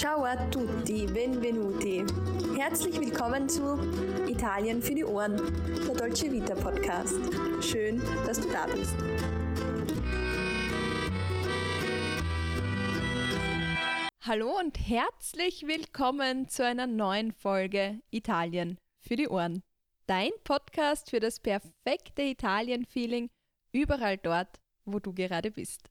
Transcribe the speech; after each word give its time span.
Ciao 0.00 0.24
a 0.24 0.34
tutti, 0.48 1.04
benvenuti. 1.04 2.06
Herzlich 2.56 2.98
willkommen 2.98 3.50
zu 3.50 3.78
Italien 4.26 4.80
für 4.80 4.94
die 4.94 5.04
Ohren, 5.04 5.36
der 5.86 5.94
Dolce 5.94 6.32
Vita 6.32 6.54
Podcast. 6.54 7.18
Schön, 7.62 8.00
dass 8.24 8.40
du 8.40 8.50
da 8.50 8.64
bist. 8.64 8.94
Hallo 14.22 14.58
und 14.58 14.78
herzlich 14.78 15.66
willkommen 15.66 16.48
zu 16.48 16.64
einer 16.64 16.86
neuen 16.86 17.32
Folge 17.32 18.00
Italien 18.10 18.78
für 19.00 19.16
die 19.16 19.28
Ohren. 19.28 19.62
Dein 20.06 20.30
Podcast 20.44 21.10
für 21.10 21.20
das 21.20 21.40
perfekte 21.40 22.22
Italien-Feeling 22.22 23.28
überall 23.72 24.16
dort, 24.16 24.60
wo 24.86 24.98
du 24.98 25.12
gerade 25.12 25.50
bist. 25.50 25.89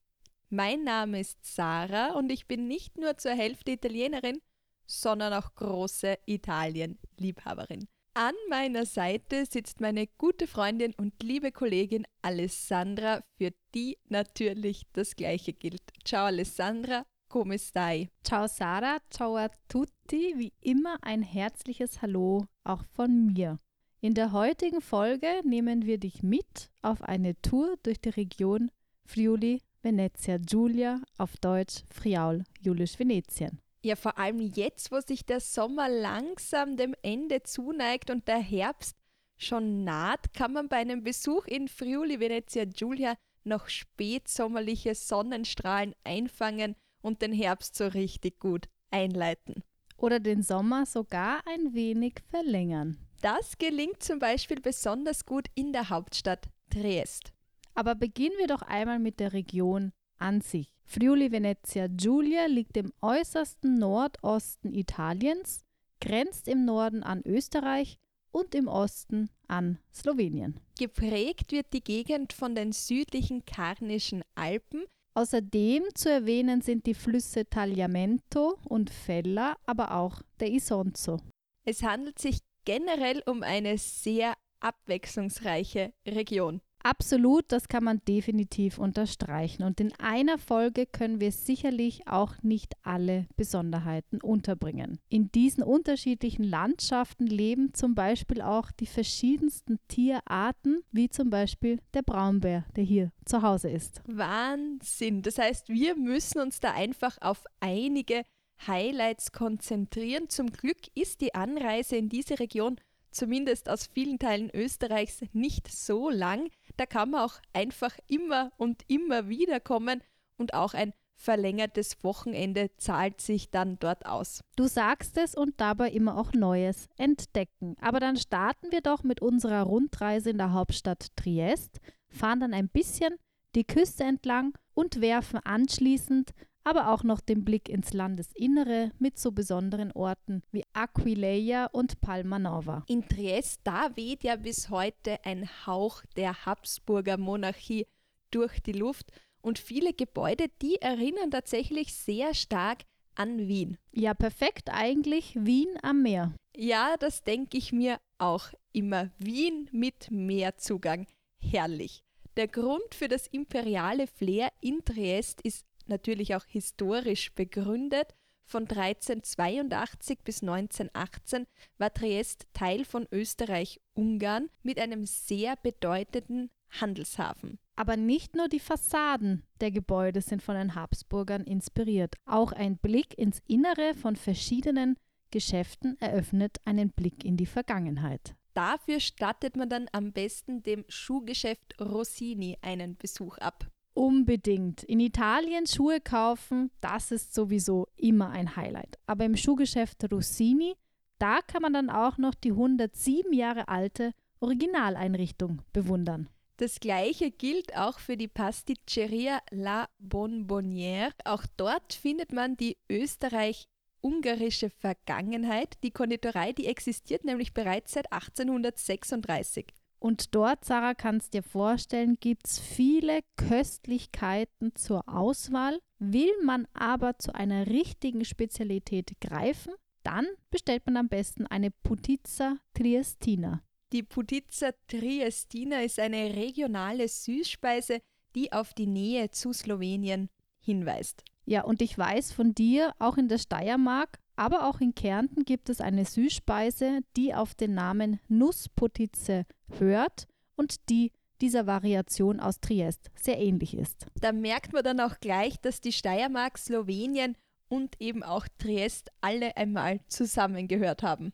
Mein 0.52 0.84
Name 0.84 1.20
ist 1.20 1.38
Sarah 1.46 2.14
und 2.14 2.32
ich 2.32 2.48
bin 2.48 2.68
nicht 2.68 2.98
nur 2.98 3.18
zur 3.18 3.34
Hälfte 3.34 3.70
Italienerin, 3.70 4.42
sondern 4.88 5.32
auch 5.34 5.54
große 5.54 6.18
Italien-Liebhaberin. 6.26 7.88
An 8.16 8.34
meiner 8.50 8.88
Seite 8.88 9.46
sitzt 9.46 9.80
meine 9.80 10.08
gute 10.18 10.48
Freundin 10.48 10.96
und 10.98 11.22
liebe 11.22 11.52
Kollegin 11.52 12.08
Alessandra, 12.24 13.22
für 13.38 13.52
die 13.76 14.00
natürlich 14.08 14.88
das 14.94 15.16
Gleiche 15.16 15.54
gilt. 15.54 15.84
Ciao 16.04 16.26
Alessandra, 16.26 17.06
come 17.28 17.60
stai? 17.60 18.10
Ciao 18.24 18.48
Sarah, 18.48 18.98
ciao 19.12 19.38
a 19.38 19.50
tutti, 19.68 20.34
wie 20.36 20.54
immer 20.62 20.98
ein 21.04 21.22
herzliches 21.22 22.02
Hallo 22.02 22.48
auch 22.64 22.84
von 22.96 23.28
mir. 23.28 23.60
In 24.02 24.16
der 24.16 24.32
heutigen 24.32 24.82
Folge 24.82 25.42
nehmen 25.44 25.86
wir 25.86 26.00
dich 26.00 26.24
mit 26.24 26.72
auf 26.82 27.04
eine 27.04 27.40
Tour 27.44 27.78
durch 27.84 28.02
die 28.02 28.10
Region 28.10 28.72
Friuli 29.06 29.62
Venezia 29.82 30.38
Giulia, 30.38 31.02
auf 31.18 31.38
Deutsch 31.38 31.84
Friaul 31.90 32.44
Julisch 32.60 33.00
Venetien. 33.00 33.62
Ja, 33.84 33.96
vor 33.96 34.18
allem 34.18 34.40
jetzt, 34.42 34.92
wo 34.92 35.00
sich 35.00 35.26
der 35.26 35.40
Sommer 35.40 35.88
langsam 35.88 36.76
dem 36.76 36.94
Ende 37.02 37.44
zuneigt 37.44 38.10
und 38.10 38.28
der 38.28 38.40
Herbst 38.40 38.98
schon 39.38 39.86
naht, 39.86 40.34
kann 40.34 40.52
man 40.52 40.68
bei 40.68 40.78
einem 40.78 41.04
Besuch 41.04 41.46
in 41.46 41.70
Friuli 41.70 42.20
Venezia 42.20 42.66
Giulia 42.66 43.16
noch 43.46 43.70
spätsommerliche 43.70 44.96
Sonnenstrahlen 44.96 45.96
einfangen 46.04 46.76
und 47.02 47.22
den 47.22 47.32
Herbst 47.32 47.76
so 47.76 47.88
richtig 47.88 48.40
gut 48.40 48.68
einleiten. 48.92 49.64
Oder 49.96 50.20
den 50.20 50.44
Sommer 50.44 50.86
sogar 50.86 51.42
ein 51.48 51.74
wenig 51.74 52.16
verlängern. 52.30 52.98
Das 53.22 53.58
gelingt 53.58 54.04
zum 54.04 54.20
Beispiel 54.20 54.60
besonders 54.60 55.26
gut 55.26 55.48
in 55.56 55.72
der 55.72 55.90
Hauptstadt 55.90 56.50
Triest. 56.70 57.34
Aber 57.80 57.96
beginnen 57.96 58.36
wir 58.38 58.48
doch 58.48 58.62
einmal 58.62 59.00
mit 59.00 59.22
der 59.22 59.32
Region 59.32 59.94
an 60.18 60.42
sich. 60.42 60.76
Friuli 60.84 61.32
Venezia 61.32 61.88
Giulia 61.88 62.46
liegt 62.48 62.76
im 62.76 62.92
äußersten 63.00 63.80
Nordosten 63.80 64.74
Italiens, 64.74 65.64
grenzt 66.02 66.50
im 66.50 66.66
Norden 66.66 67.04
an 67.04 67.22
Österreich 67.26 67.96
und 68.32 68.54
im 68.54 68.68
Osten 68.68 69.30
an 69.48 69.80
Slowenien. 69.94 70.60
Geprägt 70.78 71.54
wird 71.54 71.72
die 71.72 71.82
Gegend 71.82 72.34
von 72.34 72.54
den 72.54 72.74
südlichen 72.74 73.46
Karnischen 73.46 74.24
Alpen. 74.36 74.84
Außerdem 75.14 75.84
zu 75.96 76.12
erwähnen 76.12 76.60
sind 76.60 76.86
die 76.86 76.94
Flüsse 76.94 77.50
Tagliamento 77.50 78.60
und 78.66 78.90
Fella, 78.90 79.56
aber 79.66 79.96
auch 79.96 80.22
der 80.42 80.52
Isonzo. 80.52 81.22
Es 81.64 81.82
handelt 81.82 82.20
sich 82.20 82.40
generell 82.66 83.24
um 83.26 83.42
eine 83.42 83.78
sehr 83.78 84.34
abwechslungsreiche 84.60 85.94
Region. 86.06 86.60
Absolut, 86.82 87.46
das 87.52 87.68
kann 87.68 87.84
man 87.84 88.02
definitiv 88.08 88.78
unterstreichen. 88.78 89.64
Und 89.64 89.80
in 89.80 89.92
einer 90.00 90.38
Folge 90.38 90.86
können 90.86 91.20
wir 91.20 91.32
sicherlich 91.32 92.08
auch 92.08 92.42
nicht 92.42 92.74
alle 92.84 93.28
Besonderheiten 93.36 94.22
unterbringen. 94.22 95.00
In 95.10 95.32
diesen 95.32 95.64
unterschiedlichen 95.64 96.44
Landschaften 96.44 97.28
leben 97.28 97.74
zum 97.74 97.96
Beispiel 97.96 98.42
auch 98.42 98.72
die 98.72 98.86
verschiedensten 98.86 99.80
Tierarten, 99.88 100.82
wie 100.92 101.10
zum 101.10 101.30
Beispiel 101.30 101.80
der 101.94 102.02
Braunbär, 102.02 102.66
der 102.76 102.84
hier 102.84 103.12
zu 103.26 103.42
Hause 103.42 103.70
ist. 103.70 104.02
Wahnsinn! 104.08 105.22
Das 105.22 105.38
heißt, 105.38 105.70
wir 105.70 105.96
müssen 105.96 106.40
uns 106.40 106.60
da 106.60 106.72
einfach 106.72 107.18
auf 107.22 107.44
einige 107.60 108.24
Highlights 108.66 109.32
konzentrieren. 109.32 110.30
Zum 110.30 110.52
Glück 110.52 110.80
ist 110.96 111.22
die 111.22 111.36
Anreise 111.36 111.98
in 111.98 112.10
diese 112.10 112.40
Region 112.40 112.80
zumindest 113.12 113.70
aus 113.70 113.88
vielen 113.88 114.20
Teilen 114.20 114.50
Österreichs 114.54 115.22
nicht 115.34 115.68
so 115.68 116.10
lang. 116.10 116.50
Da 116.80 116.86
kann 116.86 117.10
man 117.10 117.26
auch 117.26 117.42
einfach 117.52 117.98
immer 118.08 118.54
und 118.56 118.84
immer 118.88 119.28
wieder 119.28 119.60
kommen 119.60 120.02
und 120.38 120.54
auch 120.54 120.74
ein 120.74 120.94
verlängertes 121.14 122.02
Wochenende 122.06 122.72
zahlt 122.78 123.20
sich 123.20 123.52
dann 123.52 123.78
dort 123.80 124.06
aus. 124.06 124.46
Du 124.56 124.66
sagst 124.66 125.18
es 125.18 125.36
und 125.36 125.60
dabei 125.60 125.90
immer 125.90 126.18
auch 126.18 126.32
Neues 126.32 126.88
entdecken. 126.96 127.76
Aber 127.82 128.00
dann 128.00 128.16
starten 128.16 128.72
wir 128.72 128.80
doch 128.80 129.04
mit 129.04 129.22
unserer 129.22 129.64
Rundreise 129.64 130.30
in 130.30 130.38
der 130.38 130.54
Hauptstadt 130.54 131.08
Triest, 131.18 131.82
fahren 132.08 132.40
dann 132.40 132.54
ein 132.54 132.70
bisschen 132.70 133.16
die 133.56 133.66
Küste 133.66 134.06
entlang 134.06 134.54
und 134.74 135.02
werfen 135.02 135.42
anschließend 135.44 136.32
aber 136.70 136.94
auch 136.94 137.04
noch 137.04 137.20
den 137.20 137.44
Blick 137.44 137.68
ins 137.68 137.94
Landesinnere 137.94 138.92
mit 139.00 139.18
so 139.18 139.32
besonderen 139.32 139.92
Orten 139.92 140.44
wie 140.52 140.64
Aquileia 140.74 141.66
und 141.66 142.00
Palmanova. 142.00 142.84
In 142.88 143.08
Triest, 143.08 143.62
da 143.64 143.96
weht 143.96 144.24
ja 144.24 144.36
bis 144.36 144.70
heute 144.70 145.18
ein 145.26 145.50
Hauch 145.66 146.04
der 146.16 146.46
Habsburger 146.46 147.18
Monarchie 147.18 147.88
durch 148.30 148.60
die 148.62 148.74
Luft 148.74 149.12
und 149.42 149.58
viele 149.58 149.94
Gebäude, 149.94 150.46
die 150.62 150.76
erinnern 150.76 151.32
tatsächlich 151.32 151.94
sehr 151.96 152.36
stark 152.36 152.84
an 153.16 153.48
Wien. 153.48 153.78
Ja, 153.92 154.14
perfekt 154.14 154.70
eigentlich 154.72 155.34
Wien 155.36 155.70
am 155.82 156.04
Meer. 156.04 156.36
Ja, 156.56 156.96
das 157.00 157.24
denke 157.24 157.58
ich 157.58 157.72
mir 157.72 158.00
auch 158.20 158.50
immer. 158.74 159.10
Wien 159.18 159.70
mit 159.72 160.12
Meerzugang. 160.12 161.08
Herrlich. 161.42 162.04
Der 162.38 162.48
Grund 162.48 162.94
für 162.94 163.08
das 163.08 163.28
imperiale 163.28 164.08
Flair 164.08 164.50
in 164.62 164.86
Triest 164.86 165.42
ist 165.42 165.66
natürlich 165.90 166.36
auch 166.36 166.46
historisch 166.46 167.34
begründet. 167.34 168.16
Von 168.46 168.64
1382 168.64 170.20
bis 170.24 170.42
1918 170.42 171.46
war 171.78 171.94
Triest 171.94 172.48
Teil 172.54 172.84
von 172.84 173.08
Österreich-Ungarn 173.12 174.50
mit 174.64 174.80
einem 174.80 175.06
sehr 175.06 175.56
bedeutenden 175.56 176.50
Handelshafen. 176.70 177.60
Aber 177.76 177.96
nicht 177.96 178.36
nur 178.36 178.48
die 178.48 178.60
Fassaden 178.60 179.44
der 179.62 179.72
Gebäude 179.72 180.22
sind 180.22 180.42
von 180.42 180.56
den 180.56 180.76
Habsburgern 180.76 181.44
inspiriert. 181.44 182.16
Auch 182.26 182.52
ein 182.52 182.78
Blick 182.78 183.18
ins 183.18 183.42
Innere 183.48 183.94
von 183.94 184.16
verschiedenen 184.16 184.98
Geschäften 185.32 185.96
eröffnet 186.00 186.58
einen 186.66 186.92
Blick 186.92 187.24
in 187.24 187.38
die 187.38 187.46
Vergangenheit. 187.46 188.36
Dafür 188.54 189.00
stattet 189.00 189.56
man 189.56 189.70
dann 189.70 189.88
am 189.92 190.12
besten 190.12 190.64
dem 190.64 190.84
Schuhgeschäft 190.90 191.80
Rossini 191.80 192.58
einen 192.62 192.98
Besuch 192.98 193.38
ab. 193.38 193.70
Unbedingt. 194.00 194.84
In 194.84 195.02
Italien 195.02 195.68
Schuhe 195.68 196.00
kaufen, 196.00 196.72
das 196.80 197.12
ist 197.12 197.34
sowieso 197.34 197.90
immer 197.98 198.30
ein 198.30 198.56
Highlight. 198.56 198.98
Aber 199.06 199.26
im 199.26 199.36
Schuhgeschäft 199.36 200.10
Rossini, 200.10 200.76
da 201.18 201.42
kann 201.42 201.64
man 201.64 201.74
dann 201.74 201.90
auch 201.90 202.18
noch 202.18 202.34
die 202.34 202.52
107 202.52 203.34
Jahre 203.34 203.68
alte 203.68 204.14
Originaleinrichtung 204.40 205.64
bewundern. 205.74 206.30
Das 206.56 206.80
gleiche 206.80 207.30
gilt 207.30 207.76
auch 207.76 208.00
für 208.00 208.16
die 208.16 208.30
Pasticceria 208.30 209.40
La 209.52 209.90
Bonbonnière. 210.02 211.12
Auch 211.26 211.44
dort 211.58 211.92
findet 211.92 212.32
man 212.32 212.56
die 212.56 212.78
österreich-ungarische 212.90 214.70
Vergangenheit. 214.70 215.76
Die 215.84 215.92
Konditorei, 215.92 216.54
die 216.54 216.68
existiert 216.68 217.26
nämlich 217.26 217.54
bereits 217.54 217.92
seit 217.92 218.14
1836. 218.14 219.74
Und 220.00 220.34
dort, 220.34 220.64
Sarah, 220.64 220.94
kannst 220.94 221.34
dir 221.34 221.44
vorstellen, 221.44 222.18
gibt 222.20 222.48
es 222.48 222.60
viele 222.60 223.20
Köstlichkeiten 223.36 224.74
zur 224.76 225.08
Auswahl. 225.10 225.80
Will 226.00 226.32
man 226.44 226.68
aber 226.74 227.20
zu 227.20 227.36
einer 227.36 227.68
richtigen 227.68 228.24
Spezialität 228.24 229.20
greifen, 229.20 229.74
dann 230.04 230.26
bestellt 230.50 230.86
man 230.86 230.96
am 230.96 231.10
besten 231.10 231.46
eine 231.48 231.72
Putizza 231.72 232.58
Triestina. 232.74 233.62
Die 233.92 234.04
Putizza 234.04 234.72
Triestina 234.88 235.82
ist 235.82 236.00
eine 236.00 236.36
regionale 236.36 237.08
Süßspeise, 237.08 238.00
die 238.36 238.54
auf 238.54 238.74
die 238.74 238.88
Nähe 238.88 239.32
zu 239.32 239.52
Slowenien 239.52 240.30
hinweist. 240.62 241.24
Ja, 241.46 241.64
und 241.64 241.82
ich 241.82 241.98
weiß 241.98 242.32
von 242.32 242.54
dir, 242.54 242.94
auch 243.00 243.18
in 243.18 243.28
der 243.28 243.40
Steiermark 243.40 244.20
aber 244.40 244.70
auch 244.70 244.80
in 244.80 244.96
Kärnten 244.96 245.44
gibt 245.44 245.70
es 245.70 245.82
eine 245.82 246.06
Süßspeise, 246.06 247.02
die 247.18 247.36
auf 247.36 247.56
den 247.56 247.74
Namen 247.74 248.22
Nussputitze 248.30 249.46
hört 249.78 250.28
und 250.56 250.90
die 250.90 251.12
dieser 251.42 251.68
Variation 251.68 252.40
aus 252.40 252.62
Triest 252.62 253.12
sehr 253.16 253.38
ähnlich 253.38 253.76
ist. 253.76 254.08
Da 254.22 254.32
merkt 254.32 254.72
man 254.72 254.84
dann 254.84 255.02
auch 255.02 255.20
gleich, 255.20 255.60
dass 255.60 255.82
die 255.82 255.92
Steiermark, 255.92 256.58
Slowenien 256.58 257.36
und 257.68 258.00
eben 258.00 258.24
auch 258.24 258.48
Triest 258.58 259.12
alle 259.20 259.58
einmal 259.58 260.00
zusammengehört 260.08 261.04
haben. 261.04 261.34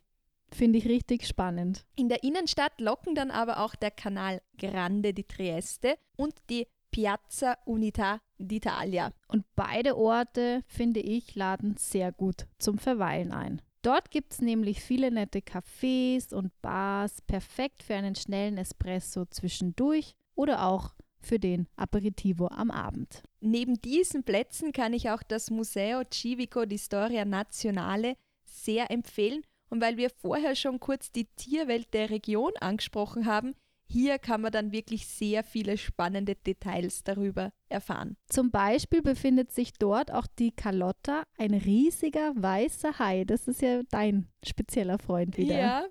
Finde 0.52 0.78
ich 0.78 0.86
richtig 0.86 1.28
spannend. 1.28 1.84
In 1.94 2.08
der 2.08 2.24
Innenstadt 2.24 2.80
locken 2.80 3.14
dann 3.14 3.30
aber 3.30 3.60
auch 3.60 3.76
der 3.76 3.92
Kanal 3.92 4.42
Grande 4.58 5.14
di 5.14 5.22
Trieste 5.22 5.96
und 6.16 6.34
die 6.50 6.66
Piazza 6.96 7.58
Unità 7.66 8.20
d'Italia. 8.38 9.12
Und 9.28 9.44
beide 9.54 9.98
Orte, 9.98 10.64
finde 10.66 11.00
ich, 11.00 11.34
laden 11.34 11.76
sehr 11.76 12.10
gut 12.10 12.46
zum 12.58 12.78
Verweilen 12.78 13.32
ein. 13.32 13.60
Dort 13.82 14.10
gibt 14.10 14.32
es 14.32 14.40
nämlich 14.40 14.80
viele 14.80 15.10
nette 15.10 15.40
Cafés 15.40 16.32
und 16.32 16.58
Bars, 16.62 17.20
perfekt 17.20 17.82
für 17.82 17.96
einen 17.96 18.14
schnellen 18.14 18.56
Espresso 18.56 19.26
zwischendurch 19.26 20.14
oder 20.34 20.66
auch 20.66 20.94
für 21.20 21.38
den 21.38 21.68
Aperitivo 21.76 22.46
am 22.46 22.70
Abend. 22.70 23.22
Neben 23.40 23.74
diesen 23.82 24.24
Plätzen 24.24 24.72
kann 24.72 24.94
ich 24.94 25.10
auch 25.10 25.22
das 25.22 25.50
Museo 25.50 26.00
Civico 26.10 26.64
di 26.64 26.78
Storia 26.78 27.26
Nazionale 27.26 28.16
sehr 28.46 28.90
empfehlen. 28.90 29.42
Und 29.68 29.82
weil 29.82 29.98
wir 29.98 30.08
vorher 30.08 30.56
schon 30.56 30.80
kurz 30.80 31.12
die 31.12 31.26
Tierwelt 31.36 31.92
der 31.92 32.08
Region 32.08 32.52
angesprochen 32.58 33.26
haben, 33.26 33.54
hier 33.88 34.18
kann 34.18 34.40
man 34.40 34.52
dann 34.52 34.72
wirklich 34.72 35.06
sehr 35.06 35.44
viele 35.44 35.78
spannende 35.78 36.34
Details 36.34 37.04
darüber 37.04 37.52
erfahren. 37.68 38.16
Zum 38.28 38.50
Beispiel 38.50 39.02
befindet 39.02 39.52
sich 39.52 39.72
dort 39.74 40.12
auch 40.12 40.26
die 40.26 40.52
Carlotta, 40.52 41.22
ein 41.38 41.54
riesiger 41.54 42.32
weißer 42.36 42.98
Hai. 42.98 43.24
Das 43.24 43.48
ist 43.48 43.62
ja 43.62 43.82
dein 43.90 44.28
spezieller 44.44 44.98
Freund 44.98 45.36
wieder. 45.36 45.58
Ja, 45.58 45.86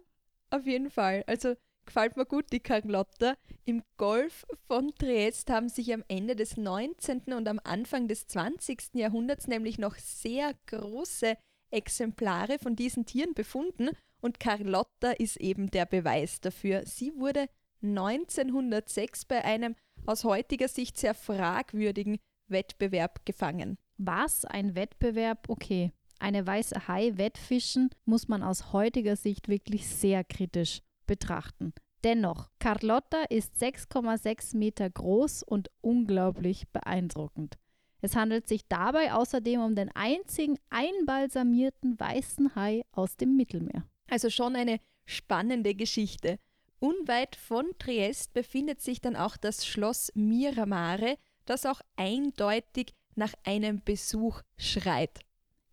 auf 0.50 0.66
jeden 0.66 0.90
Fall. 0.90 1.24
Also 1.28 1.56
gefällt 1.86 2.18
mir 2.18 2.26
gut, 2.26 2.52
die 2.52 2.60
Carlotta. 2.60 3.36
Im 3.64 3.84
Golf 3.98 4.46
von 4.68 4.94
Triest 4.96 5.50
haben 5.50 5.70
sich 5.70 5.94
am 5.94 6.04
Ende 6.08 6.36
des 6.36 6.58
19. 6.58 7.34
und 7.34 7.48
am 7.48 7.60
Anfang 7.64 8.08
des 8.08 8.28
20. 8.28 8.96
Jahrhunderts 8.96 9.48
nämlich 9.48 9.78
noch 9.78 9.96
sehr 9.96 10.54
große 10.68 11.38
Exemplare 11.72 12.60
von 12.60 12.76
diesen 12.76 13.06
Tieren 13.06 13.34
befunden 13.34 13.90
und 14.22 14.40
Carlotta 14.40 15.12
ist 15.12 15.38
eben 15.38 15.70
der 15.70 15.86
Beweis 15.86 16.42
dafür. 16.42 16.84
Sie 16.86 17.14
wurde 17.16 17.48
1906 17.81 19.25
bei 19.25 19.44
einem 19.44 19.75
aus 20.06 20.24
heutiger 20.24 20.68
Sicht 20.68 20.98
sehr 20.98 21.13
fragwürdigen 21.13 22.18
Wettbewerb 22.48 23.25
gefangen. 23.25 23.77
Was 23.98 24.45
ein 24.45 24.75
Wettbewerb? 24.75 25.50
Okay. 25.50 25.92
Eine 26.19 26.48
weiße 26.48 26.88
Hai 26.88 27.13
wettfischen 27.16 27.89
muss 28.06 28.27
man 28.27 28.42
aus 28.42 28.72
heutiger 28.72 29.16
Sicht 29.16 29.48
wirklich 29.50 29.88
sehr 29.88 30.24
kritisch 30.24 30.81
betrachten. 31.07 31.74
Dennoch, 32.04 32.50
Carlotta 32.60 33.24
ist 33.30 33.56
6,6 33.56 34.56
Meter 34.56 34.89
groß 34.89 35.44
und 35.44 35.72
unglaublich 35.81 36.68
beeindruckend. 36.69 37.57
Es 38.01 38.16
handelt 38.16 38.48
sich 38.48 38.68
dabei 38.68 39.13
außerdem 39.13 39.62
um 39.62 39.75
den 39.75 39.89
einzigen 39.95 40.60
einbalsamierten 40.69 42.00
weißen 42.00 42.56
Hai 42.56 42.83
aus 42.92 43.18
dem 43.18 43.36
Mittelmeer. 43.36 43.83
Also 44.07 44.30
schon 44.30 44.56
eine 44.56 44.80
spannende 45.06 45.74
Geschichte. 45.74 46.38
Unweit 46.80 47.36
von 47.36 47.66
Triest 47.80 48.33
befindet 48.33 48.81
sich 48.81 49.01
dann 49.01 49.16
auch 49.16 49.38
das 49.38 49.66
Schloss 49.66 50.12
Miramare, 50.16 51.18
das 51.45 51.66
auch 51.66 51.81
eindeutig 51.95 52.94
nach 53.16 53.33
einem 53.44 53.81
Besuch 53.83 54.42
schreit. 54.57 55.19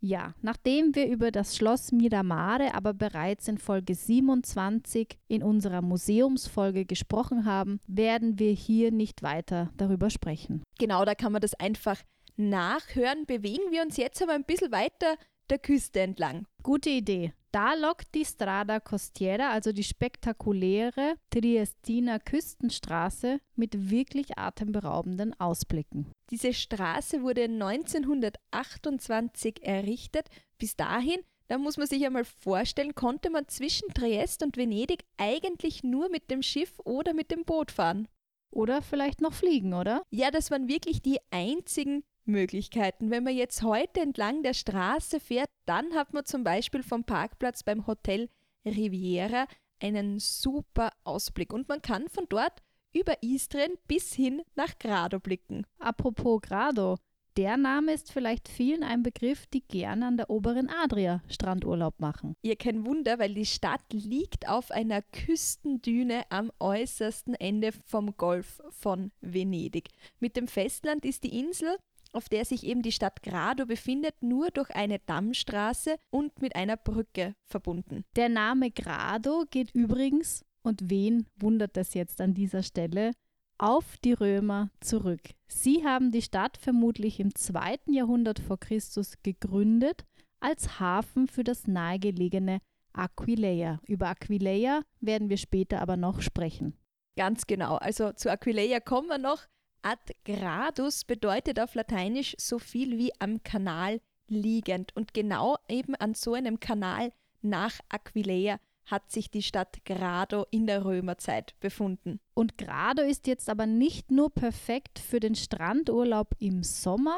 Ja, 0.05 0.35
nachdem 0.41 0.95
wir 0.95 1.07
über 1.07 1.31
das 1.31 1.55
Schloss 1.55 1.93
Miramare 1.93 2.73
aber 2.73 2.93
bereits 2.93 3.47
in 3.47 3.57
Folge 3.57 3.95
27 3.95 5.17
in 5.29 5.41
unserer 5.41 5.81
Museumsfolge 5.81 6.83
gesprochen 6.83 7.45
haben, 7.45 7.79
werden 7.87 8.37
wir 8.37 8.51
hier 8.51 8.91
nicht 8.91 9.23
weiter 9.23 9.71
darüber 9.77 10.09
sprechen. 10.09 10.61
Genau, 10.77 11.05
da 11.05 11.15
kann 11.15 11.31
man 11.31 11.41
das 11.41 11.53
einfach 11.53 12.01
nachhören. 12.35 13.25
Bewegen 13.25 13.71
wir 13.71 13.81
uns 13.81 13.95
jetzt 13.95 14.21
aber 14.21 14.33
ein 14.33 14.43
bisschen 14.43 14.73
weiter 14.73 15.15
der 15.49 15.59
Küste 15.59 16.01
entlang. 16.01 16.47
Gute 16.63 16.89
Idee. 16.89 17.33
Da 17.53 17.75
lockt 17.75 18.15
die 18.15 18.25
Strada 18.25 18.79
Costiera, 18.79 19.51
also 19.51 19.73
die 19.73 19.83
spektakuläre 19.83 21.17
Triestiner 21.29 22.19
Küstenstraße, 22.19 23.39
mit 23.55 23.91
wirklich 23.91 24.39
atemberaubenden 24.39 25.39
Ausblicken. 25.39 26.11
Diese 26.31 26.51
Straße 26.51 27.21
wurde 27.21 27.43
1928 27.43 29.63
errichtet. 29.63 30.29
Bis 30.57 30.75
dahin, 30.75 31.19
da 31.47 31.59
muss 31.59 31.77
man 31.77 31.85
sich 31.85 32.03
einmal 32.03 32.25
vorstellen, 32.25 32.95
konnte 32.95 33.29
man 33.29 33.47
zwischen 33.47 33.87
Triest 33.93 34.41
und 34.41 34.57
Venedig 34.57 35.03
eigentlich 35.17 35.83
nur 35.83 36.09
mit 36.09 36.31
dem 36.31 36.41
Schiff 36.41 36.79
oder 36.83 37.13
mit 37.13 37.29
dem 37.29 37.45
Boot 37.45 37.69
fahren. 37.69 38.07
Oder 38.49 38.81
vielleicht 38.81 39.21
noch 39.21 39.33
fliegen, 39.33 39.75
oder? 39.75 40.01
Ja, 40.09 40.31
das 40.31 40.49
waren 40.49 40.67
wirklich 40.67 41.03
die 41.03 41.19
einzigen 41.29 42.03
Möglichkeiten. 42.25 43.11
Wenn 43.11 43.23
man 43.23 43.35
jetzt 43.35 43.63
heute 43.63 44.01
entlang 44.01 44.43
der 44.43 44.53
Straße 44.53 45.19
fährt, 45.19 45.49
dann 45.65 45.93
hat 45.93 46.13
man 46.13 46.25
zum 46.25 46.43
Beispiel 46.43 46.83
vom 46.83 47.03
Parkplatz 47.03 47.63
beim 47.63 47.87
Hotel 47.87 48.29
Riviera 48.65 49.47
einen 49.81 50.19
super 50.19 50.91
Ausblick 51.03 51.51
und 51.51 51.67
man 51.67 51.81
kann 51.81 52.07
von 52.07 52.25
dort 52.29 52.61
über 52.93 53.21
Istrien 53.21 53.73
bis 53.87 54.13
hin 54.13 54.41
nach 54.55 54.77
Grado 54.79 55.19
blicken. 55.19 55.65
Apropos 55.79 56.41
Grado, 56.41 56.97
der 57.35 57.57
Name 57.57 57.93
ist 57.93 58.11
vielleicht 58.11 58.47
vielen 58.47 58.83
ein 58.83 59.01
Begriff, 59.01 59.47
die 59.47 59.61
gerne 59.61 60.05
an 60.05 60.17
der 60.17 60.29
oberen 60.29 60.69
Adria 60.69 61.23
Strandurlaub 61.27 61.99
machen. 61.99 62.35
Ihr 62.43 62.55
kein 62.55 62.85
Wunder, 62.85 63.17
weil 63.17 63.33
die 63.33 63.47
Stadt 63.47 63.81
liegt 63.91 64.47
auf 64.47 64.69
einer 64.69 65.01
Küstendüne 65.01 66.25
am 66.29 66.51
äußersten 66.59 67.33
Ende 67.33 67.71
vom 67.85 68.15
Golf 68.17 68.61
von 68.69 69.11
Venedig. 69.19 69.89
Mit 70.19 70.37
dem 70.37 70.47
Festland 70.47 71.05
ist 71.05 71.23
die 71.23 71.39
Insel 71.39 71.75
auf 72.13 72.29
der 72.29 72.45
sich 72.45 72.65
eben 72.65 72.81
die 72.81 72.91
Stadt 72.91 73.23
Grado 73.23 73.65
befindet, 73.65 74.15
nur 74.21 74.49
durch 74.51 74.69
eine 74.71 74.99
Dammstraße 74.99 75.97
und 76.09 76.41
mit 76.41 76.55
einer 76.55 76.77
Brücke 76.77 77.35
verbunden. 77.45 78.03
Der 78.15 78.29
Name 78.29 78.71
Grado 78.71 79.45
geht 79.49 79.71
übrigens, 79.71 80.45
und 80.61 80.89
wen 80.89 81.27
wundert 81.35 81.75
das 81.75 81.93
jetzt 81.93 82.21
an 82.21 82.33
dieser 82.33 82.63
Stelle, 82.63 83.11
auf 83.57 83.97
die 83.97 84.13
Römer 84.13 84.71
zurück. 84.79 85.21
Sie 85.47 85.85
haben 85.85 86.11
die 86.11 86.21
Stadt 86.21 86.57
vermutlich 86.57 87.19
im 87.19 87.35
zweiten 87.35 87.93
Jahrhundert 87.93 88.39
vor 88.39 88.59
Christus 88.59 89.13
gegründet 89.23 90.05
als 90.39 90.79
Hafen 90.79 91.27
für 91.27 91.43
das 91.43 91.67
nahegelegene 91.67 92.59
Aquileia. 92.93 93.79
Über 93.87 94.07
Aquileia 94.07 94.81
werden 94.99 95.29
wir 95.29 95.37
später 95.37 95.81
aber 95.81 95.97
noch 95.97 96.21
sprechen. 96.21 96.77
Ganz 97.15 97.47
genau. 97.47 97.75
Also 97.77 98.11
zu 98.13 98.31
Aquileia 98.31 98.79
kommen 98.79 99.07
wir 99.07 99.17
noch. 99.17 99.43
Ad 99.83 100.15
gradus 100.25 101.03
bedeutet 101.03 101.59
auf 101.59 101.75
Lateinisch 101.75 102.35
so 102.39 102.57
viel 102.57 102.97
wie 102.97 103.11
am 103.19 103.43
Kanal 103.43 104.01
liegend. 104.27 104.95
Und 104.95 105.13
genau 105.13 105.57
eben 105.67 105.93
an 105.95 106.13
so 106.13 106.33
einem 106.33 106.59
Kanal 106.59 107.11
nach 107.41 107.79
Aquileia 107.89 108.59
hat 108.85 109.11
sich 109.11 109.29
die 109.29 109.43
Stadt 109.43 109.85
Grado 109.85 110.45
in 110.51 110.67
der 110.67 110.85
Römerzeit 110.85 111.53
befunden. 111.59 112.19
Und 112.33 112.57
Grado 112.57 113.01
ist 113.01 113.27
jetzt 113.27 113.49
aber 113.49 113.65
nicht 113.65 114.11
nur 114.11 114.29
perfekt 114.29 114.99
für 114.99 115.19
den 115.19 115.35
Strandurlaub 115.35 116.35
im 116.39 116.63
Sommer, 116.63 117.17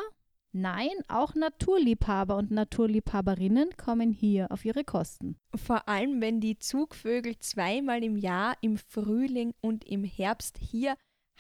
nein, 0.51 0.91
auch 1.07 1.35
Naturliebhaber 1.35 2.37
und 2.37 2.51
Naturliebhaberinnen 2.51 3.77
kommen 3.77 4.11
hier 4.11 4.51
auf 4.51 4.65
ihre 4.65 4.83
Kosten. 4.83 5.37
Vor 5.55 5.87
allem, 5.89 6.21
wenn 6.21 6.39
die 6.39 6.57
Zugvögel 6.57 7.37
zweimal 7.39 8.03
im 8.03 8.15
Jahr 8.15 8.55
im 8.61 8.77
Frühling 8.77 9.53
und 9.61 9.85
im 9.85 10.03
Herbst 10.03 10.57
hier 10.59 10.95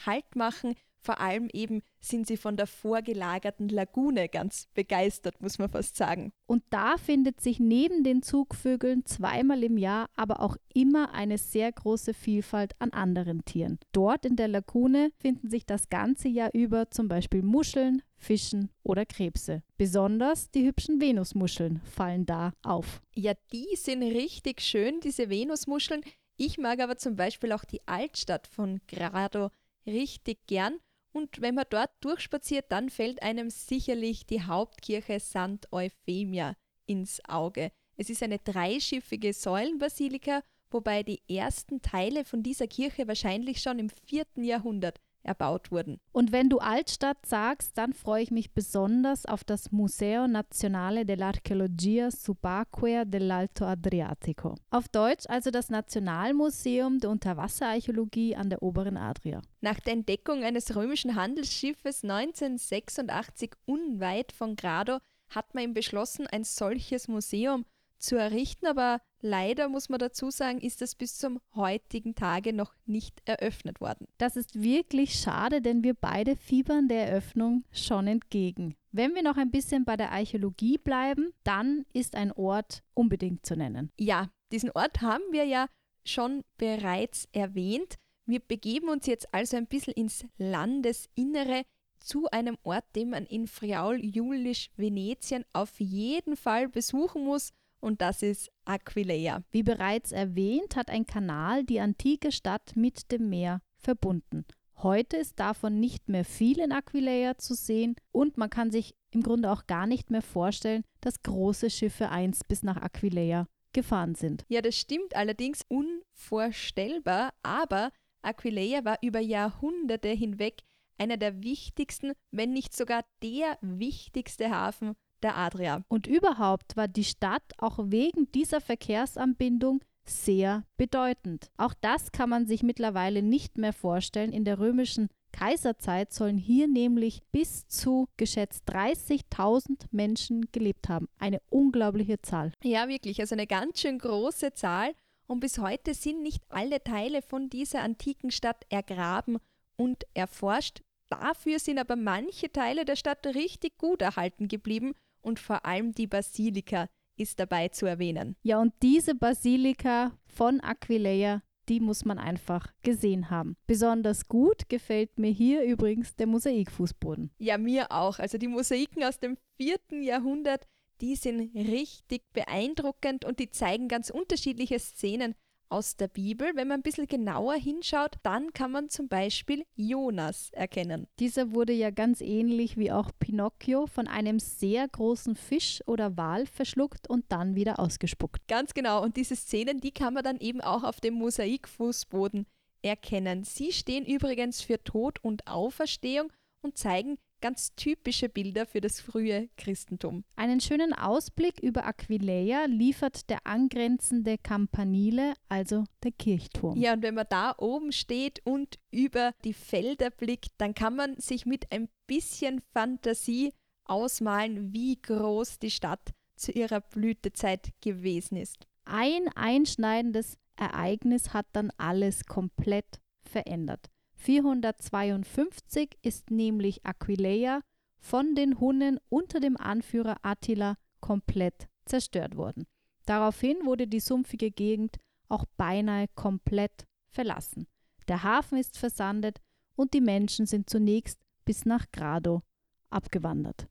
Halt 0.05 0.35
machen, 0.35 0.75
vor 1.05 1.21
allem 1.21 1.49
eben 1.53 1.81
sind 1.99 2.27
sie 2.27 2.37
von 2.37 2.57
der 2.57 2.67
vorgelagerten 2.67 3.69
Lagune 3.69 4.27
ganz 4.27 4.67
begeistert, 4.73 5.39
muss 5.41 5.59
man 5.59 5.69
fast 5.69 5.95
sagen. 5.95 6.33
Und 6.47 6.63
da 6.69 6.97
findet 6.97 7.41
sich 7.41 7.59
neben 7.59 8.03
den 8.03 8.21
Zugvögeln 8.21 9.05
zweimal 9.05 9.63
im 9.63 9.77
Jahr 9.77 10.09
aber 10.15 10.41
auch 10.41 10.57
immer 10.73 11.13
eine 11.13 11.37
sehr 11.37 11.71
große 11.71 12.13
Vielfalt 12.13 12.73
an 12.79 12.91
anderen 12.91 13.45
Tieren. 13.45 13.79
Dort 13.91 14.25
in 14.25 14.35
der 14.35 14.47
Lagune 14.47 15.11
finden 15.17 15.49
sich 15.49 15.65
das 15.65 15.89
ganze 15.89 16.27
Jahr 16.27 16.49
über 16.53 16.89
zum 16.89 17.07
Beispiel 17.07 17.43
Muscheln, 17.43 18.01
Fischen 18.17 18.71
oder 18.83 19.05
Krebse. 19.05 19.61
Besonders 19.77 20.49
die 20.51 20.65
hübschen 20.65 20.99
Venusmuscheln 20.99 21.81
fallen 21.83 22.25
da 22.25 22.53
auf. 22.63 23.01
Ja, 23.13 23.33
die 23.51 23.75
sind 23.75 24.01
richtig 24.03 24.61
schön, 24.61 24.99
diese 25.01 25.29
Venusmuscheln. 25.29 26.01
Ich 26.37 26.57
mag 26.57 26.79
aber 26.79 26.97
zum 26.97 27.15
Beispiel 27.15 27.51
auch 27.51 27.63
die 27.63 27.87
Altstadt 27.87 28.47
von 28.47 28.81
Grado 28.87 29.49
richtig 29.85 30.45
gern 30.47 30.79
und 31.15 31.39
wenn 31.39 31.55
man 31.55 31.65
dort 31.69 31.91
durchspaziert, 32.01 32.65
dann 32.73 32.89
fällt 32.89 33.23
einem 33.23 33.49
sicherlich 33.49 34.25
die 34.25 34.43
Hauptkirche 34.43 35.21
St. 35.21 35.71
Euphemia 35.71 36.57
ins 36.87 37.23
Auge. 37.23 37.71
Es 37.95 38.09
ist 38.09 38.21
eine 38.21 38.39
dreischiffige 38.39 39.31
Säulenbasilika, 39.31 40.41
wobei 40.71 41.03
die 41.03 41.21
ersten 41.29 41.81
Teile 41.81 42.25
von 42.25 42.43
dieser 42.43 42.67
Kirche 42.67 43.07
wahrscheinlich 43.07 43.61
schon 43.61 43.79
im 43.79 43.89
4. 43.89 44.25
Jahrhundert 44.35 44.99
erbaut 45.25 45.71
wurden. 45.71 45.99
Und 46.11 46.31
wenn 46.31 46.49
du 46.49 46.59
Altstadt 46.59 47.25
sagst, 47.25 47.77
dann 47.77 47.93
freue 47.93 48.23
ich 48.23 48.31
mich 48.31 48.53
besonders 48.53 49.25
auf 49.25 49.43
das 49.43 49.71
Museo 49.71 50.27
Nazionale 50.27 51.01
dell'Archeologia 51.01 52.11
Subacquea 52.11 53.01
dell'Alto 53.01 53.65
Adriatico. 53.65 54.55
Auf 54.69 54.87
Deutsch 54.87 55.25
also 55.27 55.51
das 55.51 55.69
Nationalmuseum 55.69 56.99
der 56.99 57.09
Unterwasserarchäologie 57.09 58.35
an 58.35 58.49
der 58.49 58.63
oberen 58.63 58.97
Adria. 58.97 59.41
Nach 59.61 59.79
der 59.79 59.93
Entdeckung 59.93 60.43
eines 60.43 60.75
römischen 60.75 61.15
Handelsschiffes 61.15 62.03
1986 62.03 63.51
unweit 63.65 64.31
von 64.31 64.55
Grado 64.55 64.99
hat 65.29 65.53
man 65.53 65.65
ihm 65.65 65.73
beschlossen, 65.73 66.27
ein 66.27 66.43
solches 66.43 67.07
Museum 67.07 67.65
zu 67.97 68.15
errichten, 68.15 68.67
aber 68.67 69.01
leider 69.21 69.69
muss 69.69 69.89
man 69.89 69.99
dazu 69.99 70.29
sagen, 70.29 70.59
ist 70.59 70.81
das 70.81 70.95
bis 70.95 71.17
zum 71.17 71.39
heutigen 71.55 72.15
Tage 72.15 72.53
noch 72.53 72.73
nicht 72.85 73.21
eröffnet 73.25 73.81
worden. 73.81 74.07
Das 74.17 74.35
ist 74.35 74.61
wirklich 74.61 75.15
schade, 75.19 75.61
denn 75.61 75.83
wir 75.83 75.93
beide 75.93 76.35
fiebern 76.35 76.87
der 76.87 77.07
Eröffnung 77.07 77.63
schon 77.71 78.07
entgegen. 78.07 78.75
Wenn 78.91 79.13
wir 79.15 79.23
noch 79.23 79.37
ein 79.37 79.51
bisschen 79.51 79.83
bei 79.83 79.97
der 79.97 80.11
Archäologie 80.11 80.77
bleiben, 80.77 81.33
dann 81.43 81.85
ist 81.93 82.15
ein 82.15 82.31
Ort 82.31 82.83
unbedingt 82.93 83.45
zu 83.45 83.55
nennen. 83.55 83.91
Ja, 83.99 84.29
diesen 84.51 84.71
Ort 84.71 85.01
haben 85.01 85.23
wir 85.31 85.45
ja 85.45 85.67
schon 86.05 86.43
bereits 86.57 87.27
erwähnt. 87.31 87.95
Wir 88.25 88.39
begeben 88.39 88.89
uns 88.89 89.05
jetzt 89.05 89.33
also 89.33 89.57
ein 89.57 89.67
bisschen 89.67 89.93
ins 89.93 90.25
Landesinnere 90.37 91.63
zu 91.99 92.27
einem 92.31 92.57
Ort, 92.63 92.85
den 92.95 93.09
man 93.09 93.25
in 93.25 93.47
Friaul 93.47 94.03
Julisch 94.03 94.69
Venetien 94.77 95.43
auf 95.53 95.79
jeden 95.79 96.35
Fall 96.37 96.69
besuchen 96.69 97.25
muss 97.25 97.51
und 97.85 98.01
das 98.01 98.23
ist 98.23 98.51
Aquileia. 98.65 99.43
Wie 99.51 99.61
bereits 99.61 100.11
erwähnt, 100.11 100.75
hat 100.75 100.89
ein 100.89 101.05
Kanal 101.05 101.63
die 101.63 101.79
antike 101.79 102.31
Stadt 102.31 102.75
mit 102.75 103.11
dem 103.11 103.29
Meer 103.29 103.61
verbunden. 103.77 104.43
Heute 104.77 105.17
ist 105.17 105.39
davon 105.39 105.79
nicht 105.79 106.09
mehr 106.09 106.25
viel 106.25 106.59
in 106.59 106.71
Aquileia 106.71 107.37
zu 107.37 107.53
sehen 107.53 107.95
und 108.11 108.37
man 108.37 108.49
kann 108.49 108.71
sich 108.71 108.95
im 109.11 109.21
Grunde 109.21 109.51
auch 109.51 109.67
gar 109.67 109.85
nicht 109.85 110.09
mehr 110.09 110.23
vorstellen, 110.23 110.83
dass 110.99 111.21
große 111.21 111.69
Schiffe 111.69 112.09
einst 112.09 112.47
bis 112.47 112.63
nach 112.63 112.77
Aquileia 112.77 113.47
gefahren 113.71 114.15
sind. 114.15 114.45
Ja, 114.49 114.61
das 114.61 114.75
stimmt 114.75 115.15
allerdings 115.15 115.61
unvorstellbar, 115.67 117.33
aber 117.43 117.91
Aquileia 118.23 118.83
war 118.83 118.97
über 119.01 119.19
Jahrhunderte 119.19 120.09
hinweg 120.09 120.63
einer 120.97 121.17
der 121.17 121.43
wichtigsten, 121.43 122.13
wenn 122.31 122.51
nicht 122.51 122.75
sogar 122.75 123.05
der 123.21 123.57
wichtigste 123.61 124.49
Hafen 124.49 124.95
der 125.25 125.35
Adria. 125.35 125.83
Und 125.87 126.05
überhaupt 126.05 126.77
war 126.77 126.87
die 126.87 127.03
Stadt 127.03 127.41
auch 127.57 127.79
wegen 127.79 128.31
dieser 128.31 128.61
Verkehrsanbindung 128.61 129.81
sehr 130.07 130.63
bedeutend. 130.77 131.49
Auch 131.57 131.73
das 131.81 132.11
kann 132.11 132.29
man 132.29 132.45
sich 132.45 132.61
mittlerweile 132.61 133.23
nicht 133.23 133.57
mehr 133.57 133.73
vorstellen. 133.73 134.31
In 134.31 134.45
der 134.45 134.59
römischen 134.59 135.07
Kaiserzeit 135.31 136.13
sollen 136.13 136.37
hier 136.37 136.67
nämlich 136.67 137.23
bis 137.31 137.67
zu 137.67 138.07
geschätzt 138.17 138.69
30.000 138.69 139.87
Menschen 139.89 140.45
gelebt 140.51 140.89
haben. 140.89 141.07
Eine 141.17 141.41
unglaubliche 141.49 142.21
Zahl. 142.21 142.51
Ja, 142.63 142.87
wirklich, 142.87 143.19
also 143.19 143.33
eine 143.33 143.47
ganz 143.47 143.81
schön 143.81 143.97
große 143.97 144.53
Zahl. 144.53 144.93
Und 145.25 145.39
bis 145.39 145.57
heute 145.57 145.95
sind 145.95 146.21
nicht 146.21 146.43
alle 146.49 146.83
Teile 146.83 147.23
von 147.23 147.49
dieser 147.49 147.81
antiken 147.81 148.29
Stadt 148.29 148.63
ergraben 148.69 149.39
und 149.75 150.05
erforscht. 150.13 150.83
Dafür 151.09 151.57
sind 151.57 151.79
aber 151.79 151.95
manche 151.95 152.51
Teile 152.51 152.85
der 152.85 152.95
Stadt 152.95 153.25
richtig 153.25 153.79
gut 153.79 154.03
erhalten 154.03 154.47
geblieben 154.47 154.93
und 155.25 155.39
vor 155.39 155.65
allem 155.65 155.93
die 155.93 156.07
Basilika 156.07 156.87
ist 157.17 157.39
dabei 157.39 157.69
zu 157.69 157.85
erwähnen. 157.85 158.35
Ja, 158.43 158.61
und 158.61 158.73
diese 158.81 159.15
Basilika 159.15 160.17
von 160.25 160.59
Aquileia, 160.61 161.41
die 161.67 161.79
muss 161.79 162.05
man 162.05 162.19
einfach 162.19 162.67
gesehen 162.83 163.29
haben. 163.29 163.55
Besonders 163.65 164.27
gut 164.27 164.69
gefällt 164.69 165.17
mir 165.17 165.31
hier 165.31 165.63
übrigens 165.63 166.15
der 166.15 166.27
Mosaikfußboden. 166.27 167.31
Ja, 167.39 167.57
mir 167.57 167.91
auch. 167.91 168.19
Also 168.19 168.37
die 168.37 168.47
Mosaiken 168.47 169.03
aus 169.03 169.19
dem 169.19 169.37
vierten 169.57 170.03
Jahrhundert, 170.03 170.67
die 171.01 171.15
sind 171.15 171.55
richtig 171.55 172.21
beeindruckend 172.33 173.25
und 173.25 173.39
die 173.39 173.49
zeigen 173.49 173.87
ganz 173.87 174.09
unterschiedliche 174.09 174.79
Szenen 174.79 175.35
aus 175.75 175.97
der 175.97 176.07
Bibel. 176.07 176.51
Wenn 176.55 176.69
man 176.69 176.79
ein 176.79 176.83
bisschen 176.83 177.05
genauer 177.05 177.55
hinschaut, 177.55 178.15
dann 178.23 178.53
kann 178.53 178.71
man 178.71 178.89
zum 178.89 179.09
Beispiel 179.09 179.65
Jonas 179.75 180.49
erkennen. 180.53 181.05
Dieser 181.19 181.51
wurde 181.51 181.73
ja 181.73 181.89
ganz 181.91 182.21
ähnlich 182.21 182.77
wie 182.77 182.93
auch 182.93 183.11
Pinocchio 183.19 183.85
von 183.85 184.07
einem 184.07 184.39
sehr 184.39 184.87
großen 184.87 185.35
Fisch 185.35 185.81
oder 185.85 186.15
Wal 186.15 186.45
verschluckt 186.45 187.09
und 187.09 187.25
dann 187.27 187.55
wieder 187.55 187.77
ausgespuckt. 187.77 188.47
Ganz 188.47 188.73
genau. 188.73 189.03
Und 189.03 189.17
diese 189.17 189.35
Szenen, 189.35 189.81
die 189.81 189.91
kann 189.91 190.13
man 190.13 190.23
dann 190.23 190.39
eben 190.39 190.61
auch 190.61 190.83
auf 190.83 191.01
dem 191.01 191.15
Mosaikfußboden 191.15 192.45
erkennen. 192.81 193.43
Sie 193.43 193.73
stehen 193.73 194.05
übrigens 194.05 194.61
für 194.61 194.81
Tod 194.81 195.19
und 195.21 195.45
Auferstehung 195.45 196.31
und 196.61 196.77
zeigen 196.77 197.17
ganz 197.45 197.75
typische 197.75 198.27
Bilder 198.27 198.65
für 198.65 198.81
das 198.81 198.99
frühe 198.99 199.49
Christentum. 199.55 200.23
Einen 200.35 200.59
schönen 200.59 200.93
Ausblick 200.93 201.59
über 201.59 201.85
Aquileia 201.85 202.65
liefert 202.65 203.29
der 203.29 203.45
angrenzende 203.45 204.39
Campanile, 204.39 205.35
also 205.47 205.83
der 206.03 206.11
Kirchturm. 206.11 206.75
Ja, 206.75 206.93
und 206.93 207.03
wenn 207.03 207.13
man 207.13 207.27
da 207.29 207.53
oben 207.59 207.91
steht 207.91 208.41
und 208.45 208.79
über 208.89 209.35
die 209.43 209.53
Felder 209.53 210.09
blickt, 210.09 210.53
dann 210.57 210.73
kann 210.73 210.95
man 210.95 211.17
sich 211.17 211.45
mit 211.45 211.71
ein 211.71 211.87
bisschen 212.07 212.63
Fantasie 212.73 213.53
ausmalen, 213.83 214.73
wie 214.73 214.99
groß 214.99 215.59
die 215.59 215.69
Stadt 215.69 216.15
zu 216.35 216.51
ihrer 216.51 216.81
Blütezeit 216.81 217.73
gewesen 217.79 218.37
ist. 218.37 218.65
Ein 218.85 219.27
einschneidendes 219.35 220.39
Ereignis 220.55 221.31
hat 221.35 221.45
dann 221.53 221.69
alles 221.77 222.25
komplett 222.25 222.99
verändert. 223.21 223.91
452 224.25 225.99
ist 226.01 226.31
nämlich 226.31 226.83
Aquileia 226.83 227.61
von 227.99 228.33
den 228.33 228.59
Hunnen 228.59 228.99
unter 229.07 229.39
dem 229.39 229.55
Anführer 229.55 230.17
Attila 230.23 230.77
komplett 230.99 231.67
zerstört 231.85 232.35
worden. 232.35 232.65
Daraufhin 233.05 233.57
wurde 233.65 233.87
die 233.87 233.99
sumpfige 233.99 234.49
Gegend 234.49 234.97
auch 235.29 235.45
beinahe 235.57 236.07
komplett 236.15 236.87
verlassen. 237.07 237.67
Der 238.07 238.23
Hafen 238.23 238.57
ist 238.57 238.79
versandet 238.79 239.41
und 239.75 239.93
die 239.93 240.01
Menschen 240.01 240.47
sind 240.47 240.71
zunächst 240.71 241.19
bis 241.45 241.65
nach 241.65 241.85
Grado 241.91 242.41
abgewandert. 242.89 243.67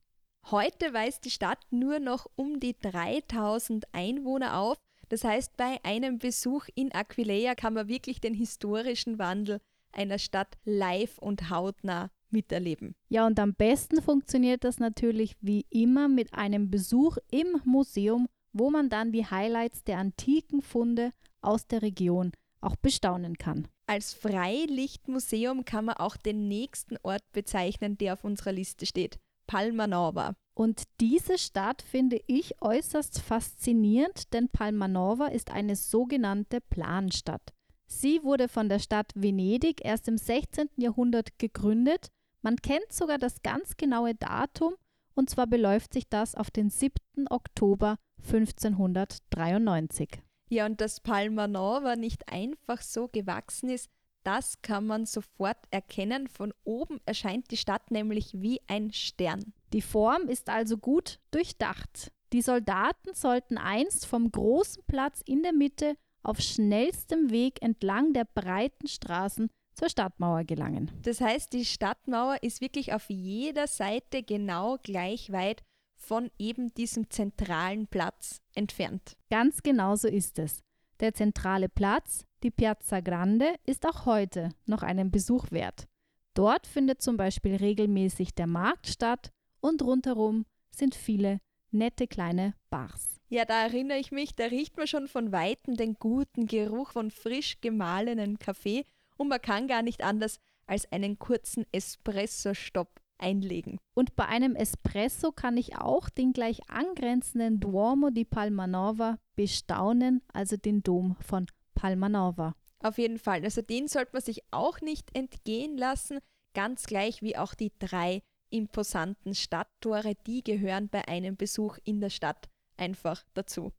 Heute 0.51 0.93
weist 0.93 1.25
die 1.25 1.31
Stadt 1.31 1.65
nur 1.69 1.99
noch 1.99 2.27
um 2.37 2.61
die 2.61 2.79
3000 2.79 3.93
Einwohner 3.93 4.57
auf. 4.57 4.77
Das 5.09 5.25
heißt, 5.25 5.57
bei 5.57 5.83
einem 5.83 6.17
Besuch 6.17 6.67
in 6.75 6.93
Aquileia 6.93 7.55
kann 7.55 7.73
man 7.73 7.89
wirklich 7.89 8.21
den 8.21 8.33
historischen 8.33 9.19
Wandel 9.19 9.59
einer 9.95 10.19
Stadt 10.19 10.57
live 10.63 11.17
und 11.17 11.49
hautnah 11.49 12.11
miterleben. 12.29 12.95
Ja, 13.09 13.25
und 13.25 13.39
am 13.39 13.53
besten 13.53 14.01
funktioniert 14.01 14.63
das 14.63 14.79
natürlich 14.79 15.35
wie 15.41 15.65
immer 15.69 16.07
mit 16.07 16.33
einem 16.33 16.69
Besuch 16.69 17.17
im 17.31 17.61
Museum, 17.63 18.27
wo 18.53 18.69
man 18.69 18.89
dann 18.89 19.11
die 19.11 19.25
Highlights 19.25 19.83
der 19.83 19.97
antiken 19.97 20.61
Funde 20.61 21.11
aus 21.41 21.67
der 21.67 21.81
Region 21.81 22.31
auch 22.61 22.75
bestaunen 22.75 23.37
kann. 23.37 23.67
Als 23.87 24.13
Freilichtmuseum 24.13 25.65
kann 25.65 25.85
man 25.85 25.97
auch 25.97 26.17
den 26.17 26.47
nächsten 26.47 26.97
Ort 27.03 27.23
bezeichnen, 27.31 27.97
der 27.97 28.13
auf 28.13 28.23
unserer 28.23 28.51
Liste 28.51 28.85
steht. 28.85 29.19
Palmanova. 29.47 30.35
Und 30.55 30.83
diese 31.01 31.37
Stadt 31.37 31.81
finde 31.81 32.19
ich 32.27 32.61
äußerst 32.61 33.21
faszinierend, 33.21 34.33
denn 34.33 34.49
Palmanova 34.49 35.27
ist 35.27 35.51
eine 35.51 35.75
sogenannte 35.75 36.61
Planstadt. 36.61 37.53
Sie 37.87 38.23
wurde 38.23 38.47
von 38.47 38.69
der 38.69 38.79
Stadt 38.79 39.11
Venedig 39.15 39.83
erst 39.83 40.07
im 40.07 40.17
16. 40.17 40.69
Jahrhundert 40.75 41.37
gegründet. 41.39 42.07
Man 42.41 42.57
kennt 42.57 42.91
sogar 42.91 43.17
das 43.17 43.41
ganz 43.41 43.77
genaue 43.77 44.15
Datum, 44.15 44.75
und 45.13 45.29
zwar 45.29 45.47
beläuft 45.47 45.93
sich 45.93 46.09
das 46.09 46.35
auf 46.35 46.51
den 46.51 46.69
7. 46.69 46.95
Oktober 47.29 47.97
1593. 48.23 50.21
Ja, 50.49 50.65
und 50.65 50.79
dass 50.81 50.99
Palma 50.99 51.47
Nova 51.47 51.95
nicht 51.95 52.31
einfach 52.31 52.81
so 52.81 53.07
gewachsen 53.07 53.69
ist, 53.69 53.89
das 54.23 54.61
kann 54.61 54.87
man 54.87 55.05
sofort 55.05 55.57
erkennen. 55.69 56.27
Von 56.27 56.53
oben 56.63 56.99
erscheint 57.05 57.51
die 57.51 57.57
Stadt 57.57 57.91
nämlich 57.91 58.33
wie 58.33 58.59
ein 58.67 58.91
Stern. 58.91 59.53
Die 59.71 59.83
Form 59.83 60.29
ist 60.29 60.49
also 60.49 60.77
gut 60.77 61.19
durchdacht. 61.31 62.11
Die 62.33 62.41
Soldaten 62.41 63.13
sollten 63.13 63.57
einst 63.57 64.07
vom 64.07 64.31
großen 64.31 64.83
Platz 64.87 65.21
in 65.25 65.43
der 65.43 65.53
Mitte 65.53 65.95
auf 66.25 66.39
schnellstem 66.39 67.29
Weg 67.29 67.61
entlang 67.61 68.13
der 68.13 68.25
breiten 68.25 68.87
Straßen 68.87 69.49
zur 69.73 69.89
Stadtmauer 69.89 70.43
gelangen. 70.43 70.91
Das 71.03 71.21
heißt, 71.21 71.53
die 71.53 71.65
Stadtmauer 71.65 72.37
ist 72.41 72.61
wirklich 72.61 72.93
auf 72.93 73.09
jeder 73.09 73.67
Seite 73.67 74.23
genau 74.23 74.77
gleich 74.81 75.31
weit 75.31 75.63
von 75.95 76.29
eben 76.37 76.73
diesem 76.73 77.09
zentralen 77.09 77.87
Platz 77.87 78.41
entfernt. 78.53 79.17
Ganz 79.29 79.63
genau 79.63 79.95
so 79.95 80.07
ist 80.07 80.39
es. 80.39 80.61
Der 80.99 81.13
zentrale 81.13 81.67
Platz, 81.67 82.25
die 82.43 82.51
Piazza 82.51 83.01
Grande, 83.01 83.53
ist 83.65 83.85
auch 83.85 84.05
heute 84.05 84.49
noch 84.65 84.81
einen 84.81 85.11
Besuch 85.11 85.51
wert. 85.51 85.87
Dort 86.33 86.67
findet 86.67 87.01
zum 87.01 87.17
Beispiel 87.17 87.55
regelmäßig 87.55 88.33
der 88.33 88.47
Markt 88.47 88.87
statt 88.87 89.31
und 89.59 89.81
rundherum 89.81 90.45
sind 90.69 90.95
viele 90.95 91.39
nette 91.71 92.07
kleine 92.07 92.53
Bars. 92.69 93.14
Ja, 93.27 93.43
da 93.45 93.63
erinnere 93.63 93.97
ich 93.97 94.11
mich, 94.11 94.35
da 94.35 94.45
riecht 94.45 94.77
man 94.77 94.87
schon 94.87 95.07
von 95.07 95.31
weitem 95.31 95.75
den 95.75 95.95
guten 95.95 96.45
Geruch 96.45 96.91
von 96.91 97.09
frisch 97.09 97.59
gemahlenen 97.59 98.37
Kaffee 98.37 98.85
und 99.17 99.29
man 99.29 99.41
kann 99.41 99.67
gar 99.67 99.81
nicht 99.81 100.03
anders 100.03 100.37
als 100.67 100.91
einen 100.91 101.17
kurzen 101.17 101.65
Espresso-Stopp 101.71 103.01
einlegen. 103.17 103.79
Und 103.95 104.15
bei 104.15 104.25
einem 104.27 104.55
Espresso 104.55 105.31
kann 105.31 105.57
ich 105.57 105.77
auch 105.77 106.09
den 106.09 106.33
gleich 106.33 106.69
angrenzenden 106.69 107.59
Duomo 107.59 108.09
di 108.09 108.25
Palmanova 108.25 109.17
bestaunen, 109.35 110.21
also 110.33 110.57
den 110.57 110.83
Dom 110.83 111.15
von 111.19 111.47
Palmanova. 111.73 112.55
Auf 112.79 112.97
jeden 112.97 113.17
Fall, 113.17 113.43
also 113.43 113.61
den 113.61 113.87
sollte 113.87 114.11
man 114.13 114.21
sich 114.21 114.43
auch 114.51 114.81
nicht 114.81 115.15
entgehen 115.15 115.77
lassen, 115.77 116.19
ganz 116.53 116.85
gleich 116.85 117.21
wie 117.21 117.37
auch 117.37 117.55
die 117.55 117.71
drei 117.79 118.21
imposanten 118.49 119.33
Stadttore, 119.33 120.13
die 120.27 120.43
gehören 120.43 120.89
bei 120.89 121.07
einem 121.07 121.35
Besuch 121.35 121.77
in 121.83 121.99
der 121.99 122.09
Stadt 122.11 122.47
einfach 122.77 123.23
dazu. 123.33 123.71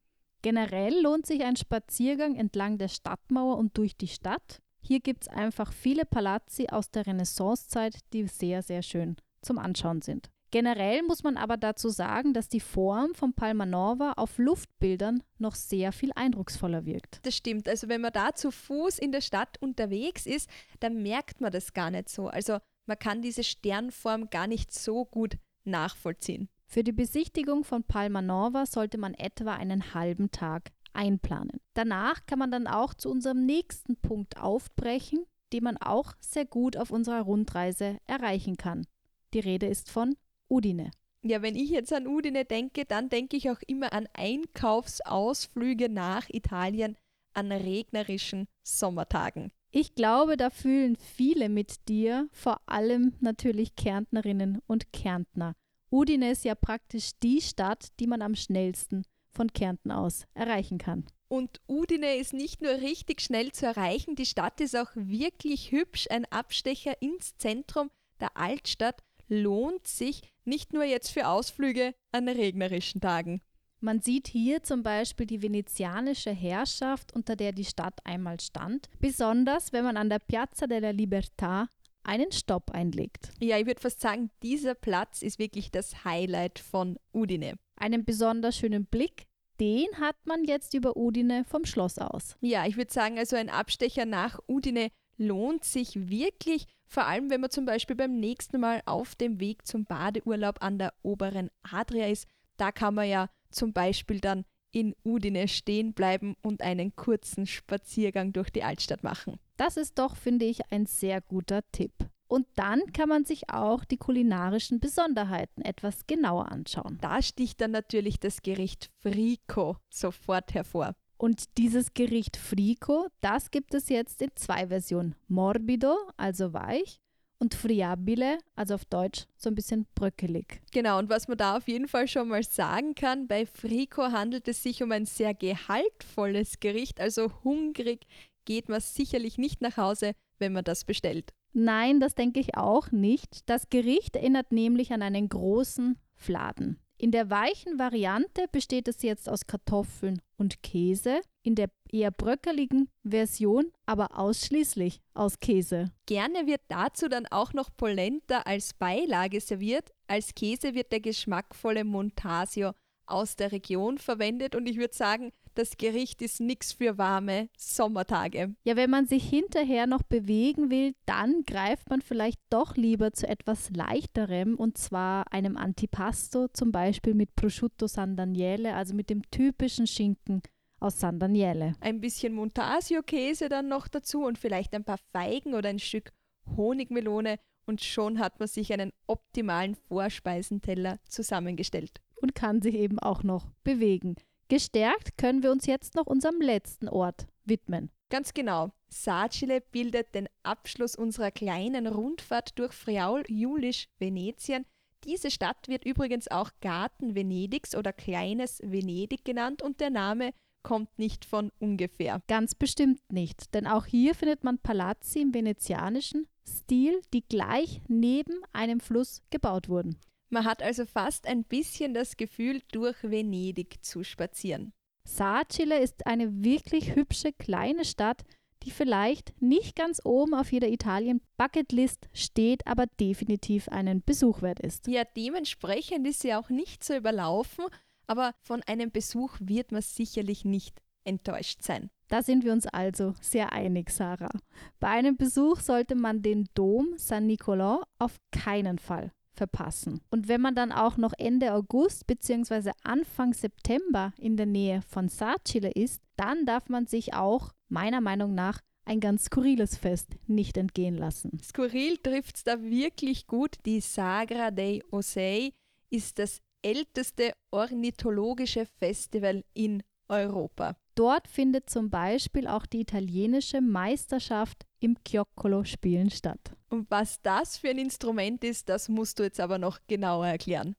Generell 0.42 1.00
lohnt 1.02 1.26
sich 1.26 1.42
ein 1.42 1.56
Spaziergang 1.56 2.36
entlang 2.36 2.78
der 2.78 2.88
Stadtmauer 2.88 3.56
und 3.56 3.76
durch 3.78 3.96
die 3.96 4.08
Stadt. 4.08 4.60
Hier 4.80 5.00
gibt 5.00 5.22
es 5.22 5.28
einfach 5.28 5.72
viele 5.72 6.04
Palazzi 6.04 6.68
aus 6.70 6.90
der 6.90 7.06
Renaissancezeit, 7.06 7.98
die 8.12 8.26
sehr, 8.28 8.62
sehr 8.62 8.82
schön 8.82 9.16
zum 9.42 9.58
Anschauen 9.58 10.02
sind. 10.02 10.30
Generell 10.52 11.02
muss 11.02 11.24
man 11.24 11.36
aber 11.36 11.56
dazu 11.56 11.88
sagen, 11.88 12.32
dass 12.32 12.48
die 12.48 12.60
Form 12.60 13.14
von 13.14 13.32
Palma 13.32 13.66
Nova 13.66 14.12
auf 14.12 14.38
Luftbildern 14.38 15.22
noch 15.38 15.56
sehr 15.56 15.92
viel 15.92 16.12
eindrucksvoller 16.14 16.86
wirkt. 16.86 17.18
Das 17.26 17.36
stimmt. 17.36 17.68
Also 17.68 17.88
wenn 17.88 18.00
man 18.00 18.12
da 18.12 18.32
zu 18.32 18.52
Fuß 18.52 18.98
in 18.98 19.10
der 19.10 19.20
Stadt 19.20 19.60
unterwegs 19.60 20.24
ist, 20.24 20.48
dann 20.78 21.02
merkt 21.02 21.40
man 21.40 21.50
das 21.50 21.72
gar 21.72 21.90
nicht 21.90 22.08
so. 22.08 22.28
Also 22.28 22.58
man 22.86 22.98
kann 22.98 23.22
diese 23.22 23.42
Sternform 23.42 24.30
gar 24.30 24.46
nicht 24.46 24.72
so 24.72 25.04
gut 25.04 25.36
nachvollziehen. 25.64 26.48
Für 26.66 26.82
die 26.82 26.92
Besichtigung 26.92 27.64
von 27.64 27.85
Palma 27.85 28.23
Nova 28.23 28.66
sollte 28.66 28.99
man 28.99 29.14
etwa 29.14 29.54
einen 29.54 29.94
halben 29.94 30.30
Tag 30.30 30.73
einplanen. 30.92 31.61
Danach 31.75 32.26
kann 32.26 32.38
man 32.38 32.50
dann 32.50 32.66
auch 32.66 32.94
zu 32.94 33.11
unserem 33.11 33.46
nächsten 33.46 33.96
Punkt 33.96 34.40
aufbrechen, 34.40 35.25
den 35.52 35.64
man 35.64 35.76
auch 35.76 36.14
sehr 36.20 36.44
gut 36.44 36.76
auf 36.76 36.90
unserer 36.90 37.23
Rundreise 37.23 37.99
erreichen 38.06 38.56
kann. 38.56 38.87
Die 39.32 39.40
Rede 39.40 39.66
ist 39.66 39.90
von 39.90 40.16
Udine. 40.49 40.90
Ja, 41.23 41.42
wenn 41.42 41.56
ich 41.56 41.70
jetzt 41.70 41.92
an 41.92 42.06
Udine 42.06 42.44
denke, 42.44 42.85
dann 42.85 43.08
denke 43.08 43.37
ich 43.37 43.50
auch 43.50 43.61
immer 43.66 43.92
an 43.92 44.08
Einkaufsausflüge 44.12 45.88
nach 45.88 46.28
Italien 46.28 46.96
an 47.35 47.52
regnerischen 47.52 48.46
Sommertagen. 48.62 49.50
Ich 49.70 49.94
glaube, 49.94 50.37
da 50.37 50.50
fühlen 50.50 50.96
viele 50.96 51.49
mit 51.49 51.88
dir, 51.88 52.28
vor 52.32 52.61
allem 52.66 53.12
natürlich 53.20 53.76
Kärntnerinnen 53.76 54.62
und 54.66 54.92
Kärntner. 54.92 55.54
Udine 55.90 56.32
ist 56.32 56.44
ja 56.44 56.54
praktisch 56.54 57.10
die 57.22 57.40
Stadt, 57.40 57.88
die 58.00 58.06
man 58.06 58.22
am 58.22 58.34
schnellsten 58.34 59.04
von 59.30 59.52
Kärnten 59.52 59.90
aus 59.90 60.24
erreichen 60.34 60.78
kann. 60.78 61.06
Und 61.28 61.60
Udine 61.68 62.16
ist 62.16 62.32
nicht 62.32 62.62
nur 62.62 62.72
richtig 62.72 63.20
schnell 63.20 63.52
zu 63.52 63.66
erreichen, 63.66 64.14
die 64.14 64.26
Stadt 64.26 64.60
ist 64.60 64.76
auch 64.76 64.90
wirklich 64.94 65.72
hübsch. 65.72 66.06
Ein 66.10 66.24
Abstecher 66.26 67.00
ins 67.02 67.36
Zentrum 67.36 67.90
der 68.20 68.36
Altstadt 68.36 69.02
lohnt 69.28 69.86
sich 69.86 70.22
nicht 70.44 70.72
nur 70.72 70.84
jetzt 70.84 71.10
für 71.10 71.28
Ausflüge 71.28 71.94
an 72.12 72.28
regnerischen 72.28 73.00
Tagen. 73.00 73.40
Man 73.80 74.00
sieht 74.00 74.28
hier 74.28 74.62
zum 74.62 74.82
Beispiel 74.82 75.26
die 75.26 75.42
venezianische 75.42 76.30
Herrschaft, 76.30 77.12
unter 77.12 77.36
der 77.36 77.52
die 77.52 77.64
Stadt 77.64 77.98
einmal 78.04 78.40
stand, 78.40 78.88
besonders 79.00 79.72
wenn 79.72 79.84
man 79.84 79.96
an 79.96 80.08
der 80.08 80.18
Piazza 80.18 80.66
della 80.66 80.90
Libertà 80.90 81.66
einen 82.06 82.32
Stopp 82.32 82.70
einlegt. 82.70 83.32
Ja, 83.40 83.58
ich 83.58 83.66
würde 83.66 83.80
fast 83.80 84.00
sagen, 84.00 84.30
dieser 84.42 84.75
Platz 84.75 85.22
ist 85.22 85.38
wirklich 85.38 85.70
das 85.70 86.04
Highlight 86.04 86.58
von 86.58 86.98
Udine. 87.12 87.58
Einen 87.76 88.04
besonders 88.04 88.56
schönen 88.56 88.86
Blick, 88.86 89.26
den 89.60 89.86
hat 89.98 90.16
man 90.25 90.44
jetzt 90.44 90.75
über 90.75 90.96
Udine 90.96 91.44
vom 91.44 91.64
Schloss 91.64 91.98
aus. 91.98 92.36
Ja, 92.40 92.66
ich 92.66 92.76
würde 92.76 92.92
sagen, 92.92 93.18
also 93.18 93.36
ein 93.36 93.50
Abstecher 93.50 94.04
nach 94.04 94.38
Udine 94.48 94.90
lohnt 95.16 95.64
sich 95.64 96.08
wirklich, 96.08 96.66
vor 96.86 97.06
allem 97.06 97.30
wenn 97.30 97.40
man 97.40 97.50
zum 97.50 97.64
Beispiel 97.64 97.96
beim 97.96 98.18
nächsten 98.18 98.60
Mal 98.60 98.82
auf 98.86 99.14
dem 99.14 99.40
Weg 99.40 99.66
zum 99.66 99.84
Badeurlaub 99.84 100.62
an 100.62 100.78
der 100.78 100.92
oberen 101.02 101.50
Adria 101.62 102.06
ist. 102.06 102.28
Da 102.56 102.70
kann 102.72 102.94
man 102.94 103.08
ja 103.08 103.28
zum 103.50 103.72
Beispiel 103.72 104.20
dann 104.20 104.44
in 104.76 104.95
Udine 105.06 105.49
stehen 105.49 105.95
bleiben 105.95 106.37
und 106.42 106.61
einen 106.61 106.95
kurzen 106.95 107.47
Spaziergang 107.47 108.35
durch 108.35 108.50
die 108.50 108.62
Altstadt 108.62 109.02
machen. 109.02 109.38
Das 109.56 109.78
ist 109.78 109.99
doch, 109.99 110.16
finde 110.16 110.45
ich, 110.45 110.71
ein 110.71 110.85
sehr 110.85 111.23
guter 111.23 111.62
Tipp. 111.73 111.92
Und 112.28 112.47
dann 112.56 112.92
kann 112.92 113.09
man 113.09 113.25
sich 113.25 113.49
auch 113.49 113.87
die 113.87 113.97
kulinarischen 113.97 114.78
Besonderheiten 114.78 115.62
etwas 115.62 116.06
genauer 116.06 116.52
anschauen. 116.52 116.99
Da 117.00 117.23
sticht 117.23 117.62
dann 117.62 117.71
natürlich 117.71 118.21
das 118.21 118.42
Gericht 118.42 118.90
Frico 119.00 119.78
sofort 119.88 120.52
hervor. 120.52 120.95
Und 121.16 121.56
dieses 121.56 121.95
Gericht 121.95 122.37
Frico, 122.37 123.06
das 123.23 123.50
gibt 123.50 123.73
es 123.73 123.88
jetzt 123.88 124.21
in 124.21 124.33
zwei 124.35 124.66
Versionen. 124.66 125.14
Morbido, 125.26 125.97
also 126.18 126.52
weich, 126.52 127.00
und 127.38 127.54
friabile, 127.54 128.38
also 128.54 128.74
auf 128.74 128.84
Deutsch 128.84 129.26
so 129.36 129.50
ein 129.50 129.54
bisschen 129.54 129.86
bröckelig. 129.94 130.60
Genau, 130.72 130.98
und 130.98 131.08
was 131.08 131.28
man 131.28 131.38
da 131.38 131.56
auf 131.56 131.68
jeden 131.68 131.88
Fall 131.88 132.08
schon 132.08 132.28
mal 132.28 132.42
sagen 132.42 132.94
kann, 132.94 133.26
bei 133.26 133.46
Frico 133.46 134.02
handelt 134.04 134.48
es 134.48 134.62
sich 134.62 134.82
um 134.82 134.92
ein 134.92 135.06
sehr 135.06 135.34
gehaltvolles 135.34 136.60
Gericht, 136.60 137.00
also 137.00 137.30
hungrig 137.44 138.06
geht 138.44 138.68
man 138.68 138.80
sicherlich 138.80 139.38
nicht 139.38 139.60
nach 139.60 139.76
Hause, 139.76 140.12
wenn 140.38 140.52
man 140.52 140.64
das 140.64 140.84
bestellt. 140.84 141.32
Nein, 141.52 142.00
das 142.00 142.14
denke 142.14 142.38
ich 142.38 142.56
auch 142.56 142.92
nicht. 142.92 143.49
Das 143.49 143.70
Gericht 143.70 144.14
erinnert 144.14 144.52
nämlich 144.52 144.92
an 144.92 145.02
einen 145.02 145.28
großen 145.28 145.99
Fladen. 146.14 146.78
In 146.99 147.10
der 147.10 147.28
weichen 147.28 147.78
Variante 147.78 148.46
besteht 148.52 148.88
es 148.88 149.02
jetzt 149.02 149.28
aus 149.28 149.46
Kartoffeln 149.46 150.22
und 150.36 150.62
Käse, 150.62 151.20
in 151.47 151.54
der 151.54 151.71
eher 151.93 152.11
bröckeligen 152.11 152.91
Version 153.04 153.73
aber 153.87 154.19
ausschließlich 154.19 155.00
aus 155.15 155.39
Käse. 155.39 155.93
Gerne 156.06 156.47
wird 156.47 156.61
dazu 156.69 157.09
dann 157.09 157.26
auch 157.26 157.52
noch 157.52 157.71
Polenta 157.76 158.41
als 158.41 158.75
Beilage 158.75 159.41
serviert. 159.41 159.93
Als 160.09 160.35
Käse 160.35 160.75
wird 160.75 160.91
der 160.91 161.00
geschmackvolle 161.00 161.85
Montasio 161.85 162.73
aus 163.06 163.37
der 163.37 163.52
Region 163.52 163.99
verwendet 163.99 164.56
und 164.56 164.67
ich 164.67 164.76
würde 164.76 164.95
sagen, 164.95 165.32
das 165.54 165.78
Gericht 165.78 166.21
ist 166.21 166.41
nichts 166.41 166.73
für 166.75 166.99
warme 166.99 167.49
Sommertage. 167.56 168.54
Ja, 168.65 168.76
wenn 168.76 168.91
man 168.91 169.06
sich 169.06 169.26
hinterher 169.26 169.87
noch 169.87 170.02
bewegen 170.02 170.71
will, 170.71 170.95
dann 171.06 171.45
greift 171.47 171.89
man 171.89 172.02
vielleicht 172.02 172.41
doch 172.50 172.76
lieber 172.76 173.13
zu 173.13 173.26
etwas 173.26 173.71
leichterem 173.71 174.56
und 174.56 174.76
zwar 174.76 175.32
einem 175.32 175.56
Antipasto, 175.56 176.49
zum 176.49 176.73
Beispiel 176.73 177.15
mit 177.15 177.37
Prosciutto 177.37 177.87
San 177.87 178.17
Daniele, 178.17 178.75
also 178.75 178.95
mit 178.95 179.09
dem 179.09 179.23
typischen 179.30 179.87
Schinken 179.87 180.43
aus 180.80 181.00
San 181.00 181.19
Daniele. 181.19 181.75
Ein 181.80 182.00
bisschen 182.00 182.34
Montasio-Käse 182.34 183.49
dann 183.49 183.69
noch 183.69 183.89
dazu 183.89 184.25
und 184.25 184.39
vielleicht 184.39 184.75
ein 184.75 184.84
paar 184.84 184.99
Feigen 185.12 185.54
oder 185.54 185.69
ein 185.69 185.78
Stück 185.78 186.12
Honigmelone 186.56 187.39
und 187.67 187.82
schon 187.82 188.19
hat 188.19 188.39
man 188.39 188.49
sich 188.49 188.73
einen 188.73 188.93
optimalen 189.06 189.75
Vorspeisenteller 189.75 190.99
zusammengestellt. 191.08 192.00
Und 192.23 192.34
kann 192.34 192.62
sich 192.62 192.75
eben 192.75 192.99
auch 192.99 193.23
noch 193.23 193.50
bewegen. 193.62 194.17
Gestärkt 194.49 195.19
können 195.19 195.43
wir 195.43 195.50
uns 195.50 195.67
jetzt 195.67 195.97
noch 195.97 196.06
unserem 196.06 196.41
letzten 196.41 196.89
Ort 196.89 197.26
widmen. 197.45 197.91
Ganz 198.08 198.32
genau. 198.32 198.71
Sacile 198.89 199.60
bildet 199.60 200.15
den 200.15 200.28
Abschluss 200.45 200.95
unserer 200.95 201.32
kleinen 201.32 201.86
Rundfahrt 201.86 202.58
durch 202.58 202.73
Friaul, 202.73 203.25
Julisch, 203.28 203.89
Venetien. 203.99 204.65
Diese 205.04 205.30
Stadt 205.30 205.69
wird 205.69 205.84
übrigens 205.84 206.28
auch 206.28 206.50
Garten 206.60 207.15
Venedigs 207.15 207.75
oder 207.75 207.93
Kleines 207.93 208.60
Venedig 208.62 209.25
genannt 209.25 209.62
und 209.62 209.80
der 209.80 209.91
Name 209.91 210.32
kommt 210.66 210.98
nicht 210.98 211.24
von 211.24 211.52
ungefähr. 211.60 212.20
Ganz 212.26 212.56
bestimmt 212.56 213.00
nicht, 213.12 213.54
denn 213.54 213.68
auch 213.68 213.86
hier 213.86 214.16
findet 214.16 214.42
man 214.42 214.58
Palazzi 214.58 215.20
im 215.20 215.32
venezianischen 215.32 216.26
Stil, 216.44 217.00
die 217.14 217.22
gleich 217.22 217.82
neben 217.86 218.40
einem 218.52 218.80
Fluss 218.80 219.22
gebaut 219.30 219.68
wurden. 219.68 219.96
Man 220.28 220.44
hat 220.44 220.64
also 220.64 220.84
fast 220.84 221.28
ein 221.28 221.44
bisschen 221.44 221.94
das 221.94 222.16
Gefühl, 222.16 222.62
durch 222.72 222.96
Venedig 223.04 223.84
zu 223.84 224.02
spazieren. 224.02 224.72
Sacile 225.06 225.78
ist 225.78 226.04
eine 226.04 226.42
wirklich 226.42 226.96
hübsche 226.96 227.32
kleine 227.32 227.84
Stadt, 227.84 228.24
die 228.64 228.72
vielleicht 228.72 229.40
nicht 229.40 229.76
ganz 229.76 230.00
oben 230.04 230.34
auf 230.34 230.50
jeder 230.50 230.66
Italien-Bucketlist 230.66 232.08
steht, 232.12 232.66
aber 232.66 232.86
definitiv 232.98 233.68
einen 233.68 234.02
Besuch 234.02 234.42
wert 234.42 234.58
ist. 234.58 234.88
Ja, 234.88 235.04
dementsprechend 235.16 236.08
ist 236.08 236.22
sie 236.22 236.34
auch 236.34 236.48
nicht 236.48 236.82
so 236.82 236.96
überlaufen, 236.96 237.66
aber 238.06 238.34
von 238.40 238.62
einem 238.62 238.90
Besuch 238.90 239.36
wird 239.40 239.73
man 239.73 239.82
sicherlich 239.82 240.45
nicht 240.45 240.80
enttäuscht 241.04 241.62
sein. 241.62 241.90
Da 242.08 242.23
sind 242.23 242.45
wir 242.45 242.52
uns 242.52 242.66
also 242.66 243.14
sehr 243.21 243.52
einig, 243.52 243.90
Sarah. 243.90 244.30
Bei 244.78 244.88
einem 244.88 245.16
Besuch 245.16 245.60
sollte 245.60 245.95
man 245.95 246.23
den 246.23 246.49
Dom 246.54 246.95
San 246.97 247.26
Nicolò 247.26 247.82
auf 247.99 248.19
keinen 248.30 248.78
Fall 248.78 249.12
verpassen. 249.32 250.00
Und 250.10 250.28
wenn 250.28 250.40
man 250.40 250.54
dann 250.54 250.73
auch 250.73 250.97
noch 250.97 251.12
Ende 251.19 251.52
August 251.52 252.06
bzw. 252.06 252.73
Anfang 252.82 253.34
September 253.34 254.12
in 254.19 254.36
der 254.36 254.47
Nähe 254.47 254.82
von 254.82 255.08
Sacile 255.08 255.71
ist, 255.73 256.02
dann 256.16 256.47
darf 256.47 256.69
man 256.69 256.86
sich 256.86 257.14
auch 257.14 257.52
meiner 257.69 258.00
Meinung 258.00 258.34
nach 258.34 258.60
ein 258.84 259.00
ganz 259.00 259.25
skurriles 259.25 259.76
Fest 259.76 260.16
nicht 260.26 260.56
entgehen 260.56 260.97
lassen. 260.97 261.40
Skurril 261.42 261.99
trifft 261.99 262.36
es 262.36 262.45
da 262.45 262.62
wirklich 262.62 263.26
gut. 263.26 263.56
Die 263.66 263.80
Sagra 263.80 264.50
dei 264.52 264.80
Osei 264.90 265.52
ist 265.90 266.19
das 266.19 266.40
älteste 266.66 267.32
ornithologische 267.52 268.66
Festival 268.66 269.44
in 269.54 269.84
Europa. 270.08 270.76
Dort 270.96 271.28
findet 271.28 271.70
zum 271.70 271.90
Beispiel 271.90 272.48
auch 272.48 272.66
die 272.66 272.80
italienische 272.80 273.60
Meisterschaft 273.60 274.66
im 274.80 274.96
Chioccolo-Spielen 275.04 276.10
statt. 276.10 276.56
Und 276.68 276.90
was 276.90 277.22
das 277.22 277.56
für 277.56 277.68
ein 277.68 277.78
Instrument 277.78 278.42
ist, 278.42 278.68
das 278.68 278.88
musst 278.88 279.18
du 279.18 279.22
jetzt 279.22 279.38
aber 279.38 279.58
noch 279.58 279.78
genauer 279.86 280.26
erklären. 280.26 280.74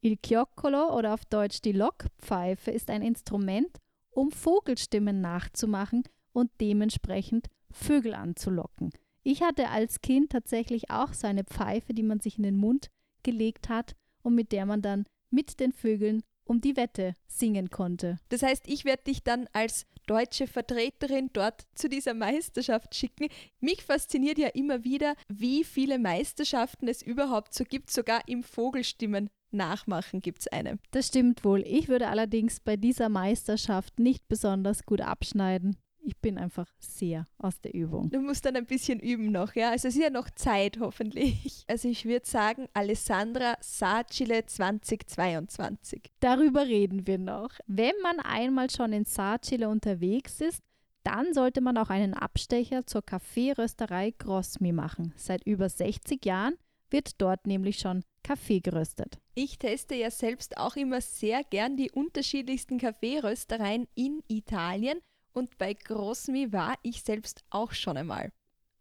Il 0.00 0.16
Chioccolo 0.18 0.96
oder 0.96 1.12
auf 1.12 1.24
Deutsch 1.24 1.60
die 1.62 1.72
Lockpfeife 1.72 2.70
ist 2.70 2.88
ein 2.88 3.02
Instrument, 3.02 3.78
um 4.10 4.30
Vogelstimmen 4.30 5.20
nachzumachen 5.20 6.04
und 6.32 6.50
dementsprechend 6.60 7.48
Vögel 7.72 8.14
anzulocken. 8.14 8.90
Ich 9.24 9.42
hatte 9.42 9.70
als 9.70 10.02
Kind 10.02 10.30
tatsächlich 10.30 10.90
auch 10.90 11.14
so 11.14 11.26
eine 11.26 11.44
Pfeife, 11.44 11.94
die 11.94 12.02
man 12.04 12.20
sich 12.20 12.36
in 12.36 12.44
den 12.44 12.56
Mund 12.56 12.90
gelegt 13.24 13.68
hat 13.68 13.96
und 14.22 14.34
mit 14.34 14.52
der 14.52 14.66
man 14.66 14.82
dann 14.82 15.04
mit 15.32 15.60
den 15.60 15.72
Vögeln 15.72 16.22
um 16.44 16.60
die 16.60 16.76
Wette 16.76 17.14
singen 17.26 17.70
konnte. 17.70 18.18
Das 18.28 18.42
heißt, 18.42 18.64
ich 18.66 18.84
werde 18.84 19.04
dich 19.04 19.22
dann 19.22 19.48
als 19.52 19.86
deutsche 20.06 20.46
Vertreterin 20.46 21.30
dort 21.32 21.62
zu 21.74 21.88
dieser 21.88 22.14
Meisterschaft 22.14 22.94
schicken. 22.94 23.28
Mich 23.60 23.82
fasziniert 23.82 24.38
ja 24.38 24.48
immer 24.48 24.84
wieder, 24.84 25.14
wie 25.28 25.64
viele 25.64 25.98
Meisterschaften 25.98 26.88
es 26.88 27.02
überhaupt 27.02 27.54
so 27.54 27.64
gibt, 27.64 27.90
sogar 27.90 28.26
im 28.28 28.42
Vogelstimmen. 28.42 29.30
Nachmachen 29.54 30.20
gibt 30.20 30.40
es 30.40 30.48
eine. 30.48 30.78
Das 30.92 31.08
stimmt 31.08 31.44
wohl. 31.44 31.62
Ich 31.66 31.88
würde 31.88 32.08
allerdings 32.08 32.60
bei 32.60 32.76
dieser 32.76 33.10
Meisterschaft 33.10 33.98
nicht 33.98 34.26
besonders 34.26 34.86
gut 34.86 35.02
abschneiden 35.02 35.76
ich 36.02 36.16
bin 36.18 36.38
einfach 36.38 36.68
sehr 36.78 37.26
aus 37.38 37.60
der 37.60 37.74
Übung. 37.74 38.10
Du 38.10 38.20
musst 38.20 38.44
dann 38.44 38.56
ein 38.56 38.66
bisschen 38.66 39.00
üben 39.00 39.30
noch, 39.30 39.54
ja? 39.54 39.70
Also 39.70 39.88
es 39.88 39.96
ist 39.96 40.02
ja 40.02 40.10
noch 40.10 40.30
Zeit, 40.30 40.78
hoffentlich. 40.80 41.64
Also 41.68 41.88
ich 41.88 42.04
würde 42.04 42.26
sagen, 42.26 42.68
Alessandra 42.74 43.56
Saarchile 43.60 44.44
2022. 44.44 46.12
Darüber 46.20 46.66
reden 46.66 47.06
wir 47.06 47.18
noch. 47.18 47.50
Wenn 47.66 47.94
man 48.02 48.20
einmal 48.20 48.68
schon 48.70 48.92
in 48.92 49.04
Saarchile 49.04 49.68
unterwegs 49.68 50.40
ist, 50.40 50.62
dann 51.04 51.34
sollte 51.34 51.60
man 51.60 51.78
auch 51.78 51.90
einen 51.90 52.14
Abstecher 52.14 52.86
zur 52.86 53.02
Kaffeerösterei 53.02 54.12
Grossmi 54.12 54.72
machen. 54.72 55.12
Seit 55.16 55.44
über 55.46 55.68
60 55.68 56.24
Jahren 56.24 56.54
wird 56.90 57.20
dort 57.20 57.46
nämlich 57.46 57.78
schon 57.78 58.04
Kaffee 58.22 58.60
geröstet. 58.60 59.18
Ich 59.34 59.58
teste 59.58 59.94
ja 59.94 60.10
selbst 60.10 60.58
auch 60.58 60.76
immer 60.76 61.00
sehr 61.00 61.42
gern 61.42 61.76
die 61.76 61.90
unterschiedlichsten 61.90 62.78
Kaffeeröstereien 62.78 63.88
in 63.94 64.22
Italien 64.28 65.00
und 65.32 65.58
bei 65.58 65.74
Grossmi 65.74 66.52
war 66.52 66.74
ich 66.82 67.02
selbst 67.02 67.44
auch 67.50 67.72
schon 67.72 67.96
einmal. 67.96 68.30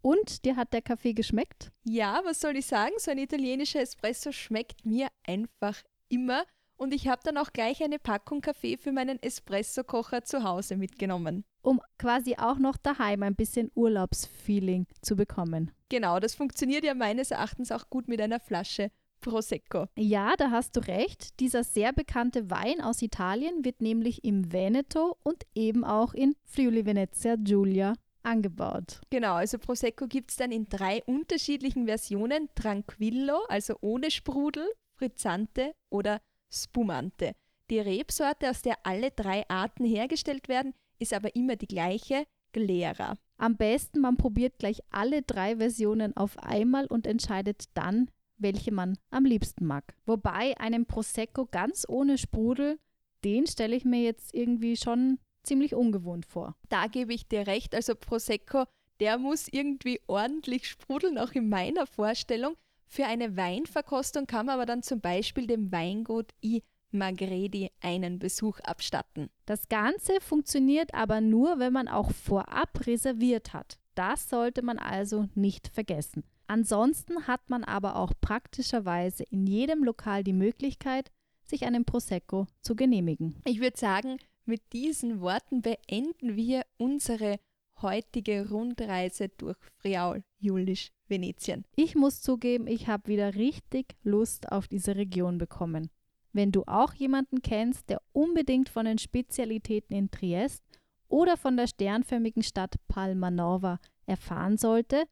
Und 0.01 0.45
dir 0.45 0.55
hat 0.55 0.73
der 0.73 0.81
Kaffee 0.81 1.13
geschmeckt? 1.13 1.71
Ja, 1.83 2.21
was 2.25 2.41
soll 2.41 2.57
ich 2.57 2.65
sagen? 2.65 2.93
So 2.97 3.11
ein 3.11 3.19
italienischer 3.19 3.81
Espresso 3.81 4.31
schmeckt 4.31 4.85
mir 4.85 5.07
einfach 5.25 5.81
immer. 6.09 6.43
Und 6.75 6.95
ich 6.95 7.07
habe 7.07 7.21
dann 7.23 7.37
auch 7.37 7.53
gleich 7.53 7.83
eine 7.83 7.99
Packung 7.99 8.41
Kaffee 8.41 8.75
für 8.77 8.91
meinen 8.91 9.21
Espresso-Kocher 9.21 10.23
zu 10.23 10.43
Hause 10.43 10.77
mitgenommen. 10.77 11.43
Um 11.61 11.79
quasi 11.99 12.35
auch 12.37 12.57
noch 12.57 12.77
daheim 12.77 13.21
ein 13.21 13.35
bisschen 13.35 13.69
Urlaubsfeeling 13.75 14.87
zu 15.03 15.15
bekommen. 15.15 15.71
Genau, 15.89 16.19
das 16.19 16.33
funktioniert 16.33 16.83
ja 16.83 16.95
meines 16.95 17.29
Erachtens 17.29 17.71
auch 17.71 17.91
gut 17.91 18.07
mit 18.07 18.19
einer 18.19 18.39
Flasche 18.39 18.89
Prosecco. 19.21 19.85
Ja, 19.97 20.35
da 20.37 20.51
hast 20.51 20.75
du 20.75 20.81
recht. 20.81 21.39
Dieser 21.39 21.63
sehr 21.63 21.93
bekannte 21.93 22.49
Wein 22.49 22.81
aus 22.81 23.01
Italien 23.01 23.63
wird 23.63 23.81
nämlich 23.81 24.23
im 24.23 24.51
Veneto 24.51 25.17
und 25.23 25.43
eben 25.55 25.83
auch 25.83 26.13
in 26.13 26.35
Friuli 26.43 26.85
Venezia 26.85 27.35
Giulia 27.37 27.93
angebaut. 28.23 29.01
Genau, 29.09 29.35
also 29.35 29.57
Prosecco 29.57 30.07
gibt 30.07 30.31
es 30.31 30.37
dann 30.37 30.51
in 30.51 30.67
drei 30.67 31.03
unterschiedlichen 31.05 31.85
Versionen: 31.85 32.49
Tranquillo, 32.55 33.39
also 33.47 33.75
ohne 33.81 34.11
Sprudel, 34.11 34.67
Frizzante 34.95 35.73
oder 35.89 36.19
Spumante. 36.51 37.33
Die 37.69 37.79
Rebsorte, 37.79 38.49
aus 38.49 38.61
der 38.61 38.75
alle 38.83 39.11
drei 39.11 39.47
Arten 39.47 39.85
hergestellt 39.85 40.49
werden, 40.49 40.73
ist 40.99 41.13
aber 41.13 41.35
immer 41.35 41.55
die 41.55 41.67
gleiche, 41.67 42.25
Glera. 42.51 43.17
Am 43.37 43.55
besten, 43.55 44.01
man 44.01 44.17
probiert 44.17 44.59
gleich 44.59 44.81
alle 44.91 45.21
drei 45.21 45.57
Versionen 45.57 46.15
auf 46.17 46.37
einmal 46.37 46.85
und 46.85 47.07
entscheidet 47.07 47.63
dann, 47.73 48.11
welche 48.41 48.71
man 48.71 48.97
am 49.09 49.25
liebsten 49.25 49.65
mag. 49.65 49.95
Wobei 50.05 50.57
einem 50.59 50.85
Prosecco 50.85 51.45
ganz 51.45 51.85
ohne 51.87 52.17
Sprudel, 52.17 52.79
den 53.23 53.47
stelle 53.47 53.75
ich 53.75 53.85
mir 53.85 54.01
jetzt 54.01 54.33
irgendwie 54.33 54.77
schon 54.77 55.19
ziemlich 55.43 55.75
ungewohnt 55.75 56.25
vor. 56.25 56.55
Da 56.69 56.87
gebe 56.87 57.13
ich 57.13 57.27
dir 57.27 57.47
recht, 57.47 57.73
also 57.75 57.95
Prosecco, 57.95 58.65
der 58.99 59.17
muss 59.17 59.47
irgendwie 59.47 59.99
ordentlich 60.07 60.67
sprudeln, 60.67 61.17
auch 61.17 61.31
in 61.31 61.49
meiner 61.49 61.87
Vorstellung. 61.87 62.55
Für 62.85 63.05
eine 63.05 63.37
Weinverkostung 63.37 64.27
kann 64.27 64.45
man 64.45 64.55
aber 64.55 64.65
dann 64.65 64.83
zum 64.83 64.99
Beispiel 65.01 65.47
dem 65.47 65.71
Weingut 65.71 66.31
I. 66.43 66.61
Magredi 66.93 67.71
einen 67.79 68.19
Besuch 68.19 68.59
abstatten. 68.59 69.29
Das 69.45 69.69
Ganze 69.69 70.19
funktioniert 70.19 70.93
aber 70.93 71.21
nur, 71.21 71.57
wenn 71.57 71.71
man 71.71 71.87
auch 71.87 72.11
vorab 72.11 72.85
reserviert 72.85 73.53
hat. 73.53 73.79
Das 73.95 74.29
sollte 74.29 74.61
man 74.61 74.77
also 74.77 75.29
nicht 75.33 75.69
vergessen. 75.69 76.23
Ansonsten 76.51 77.27
hat 77.27 77.49
man 77.49 77.63
aber 77.63 77.95
auch 77.95 78.11
praktischerweise 78.19 79.23
in 79.23 79.47
jedem 79.47 79.85
Lokal 79.85 80.21
die 80.25 80.33
Möglichkeit, 80.33 81.09
sich 81.45 81.63
einen 81.63 81.85
Prosecco 81.85 82.45
zu 82.59 82.75
genehmigen. 82.75 83.41
Ich 83.45 83.61
würde 83.61 83.77
sagen, 83.77 84.17
mit 84.43 84.61
diesen 84.73 85.21
Worten 85.21 85.61
beenden 85.61 86.35
wir 86.35 86.63
unsere 86.75 87.39
heutige 87.81 88.49
Rundreise 88.49 89.29
durch 89.29 89.55
Friaul, 89.77 90.25
Julisch, 90.39 90.91
Venetien. 91.07 91.63
Ich 91.77 91.95
muss 91.95 92.21
zugeben, 92.21 92.67
ich 92.67 92.89
habe 92.89 93.07
wieder 93.07 93.35
richtig 93.35 93.95
Lust 94.03 94.51
auf 94.51 94.67
diese 94.67 94.97
Region 94.97 95.37
bekommen. 95.37 95.89
Wenn 96.33 96.51
du 96.51 96.63
auch 96.65 96.93
jemanden 96.93 97.41
kennst, 97.41 97.89
der 97.89 98.01
unbedingt 98.11 98.67
von 98.67 98.83
den 98.83 98.97
Spezialitäten 98.97 99.95
in 99.95 100.11
Triest 100.11 100.65
oder 101.07 101.37
von 101.37 101.55
der 101.55 101.67
sternförmigen 101.67 102.43
Stadt 102.43 102.75
Palma 102.89 103.31
Nova 103.31 103.79
erfahren 104.05 104.57
sollte, 104.57 105.05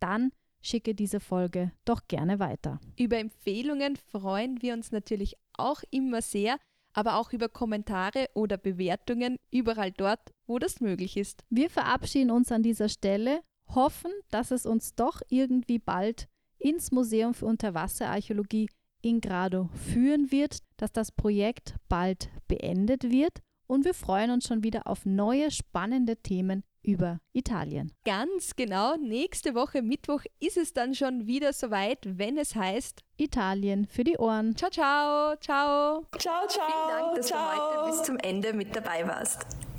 dann 0.00 0.32
schicke 0.62 0.94
diese 0.94 1.20
Folge 1.20 1.72
doch 1.84 2.08
gerne 2.08 2.38
weiter. 2.38 2.80
Über 2.98 3.18
Empfehlungen 3.18 3.96
freuen 3.96 4.62
wir 4.62 4.74
uns 4.74 4.92
natürlich 4.92 5.36
auch 5.56 5.82
immer 5.90 6.22
sehr, 6.22 6.58
aber 6.92 7.16
auch 7.16 7.32
über 7.32 7.48
Kommentare 7.48 8.28
oder 8.34 8.56
Bewertungen 8.56 9.36
überall 9.50 9.92
dort, 9.92 10.20
wo 10.46 10.58
das 10.58 10.80
möglich 10.80 11.16
ist. 11.16 11.44
Wir 11.50 11.70
verabschieden 11.70 12.30
uns 12.30 12.50
an 12.50 12.62
dieser 12.62 12.88
Stelle, 12.88 13.40
hoffen, 13.68 14.10
dass 14.30 14.50
es 14.50 14.66
uns 14.66 14.94
doch 14.94 15.22
irgendwie 15.28 15.78
bald 15.78 16.28
ins 16.58 16.90
Museum 16.90 17.34
für 17.34 17.46
Unterwasserarchäologie 17.46 18.68
in 19.02 19.20
Grado 19.20 19.70
führen 19.74 20.30
wird, 20.30 20.58
dass 20.76 20.92
das 20.92 21.12
Projekt 21.12 21.74
bald 21.88 22.28
beendet 22.48 23.10
wird 23.10 23.38
und 23.66 23.84
wir 23.84 23.94
freuen 23.94 24.30
uns 24.30 24.46
schon 24.46 24.62
wieder 24.62 24.86
auf 24.86 25.06
neue 25.06 25.50
spannende 25.50 26.16
Themen 26.16 26.64
über 26.82 27.20
Italien. 27.32 27.92
Ganz 28.04 28.56
genau, 28.56 28.96
nächste 28.96 29.54
Woche 29.54 29.82
Mittwoch 29.82 30.22
ist 30.38 30.56
es 30.56 30.72
dann 30.72 30.94
schon 30.94 31.26
wieder 31.26 31.52
soweit, 31.52 31.98
wenn 32.04 32.38
es 32.38 32.54
heißt 32.54 33.02
Italien 33.16 33.86
für 33.86 34.04
die 34.04 34.18
Ohren. 34.18 34.56
Ciao, 34.56 34.70
ciao, 34.70 35.36
ciao. 35.36 36.06
Ciao, 36.18 36.46
ciao. 36.48 36.66
Vielen 36.66 36.98
Dank, 36.98 37.16
dass 37.16 37.26
ciao. 37.26 37.38
du 37.38 37.60
heute 37.60 37.90
bis 37.90 38.02
zum 38.04 38.16
Ende 38.18 38.52
mit 38.52 38.74
dabei 38.74 39.06
warst. 39.06 39.46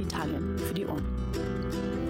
Italien 0.00 0.58
für 0.58 0.74
die 0.74 0.86
Ohren. 0.86 2.03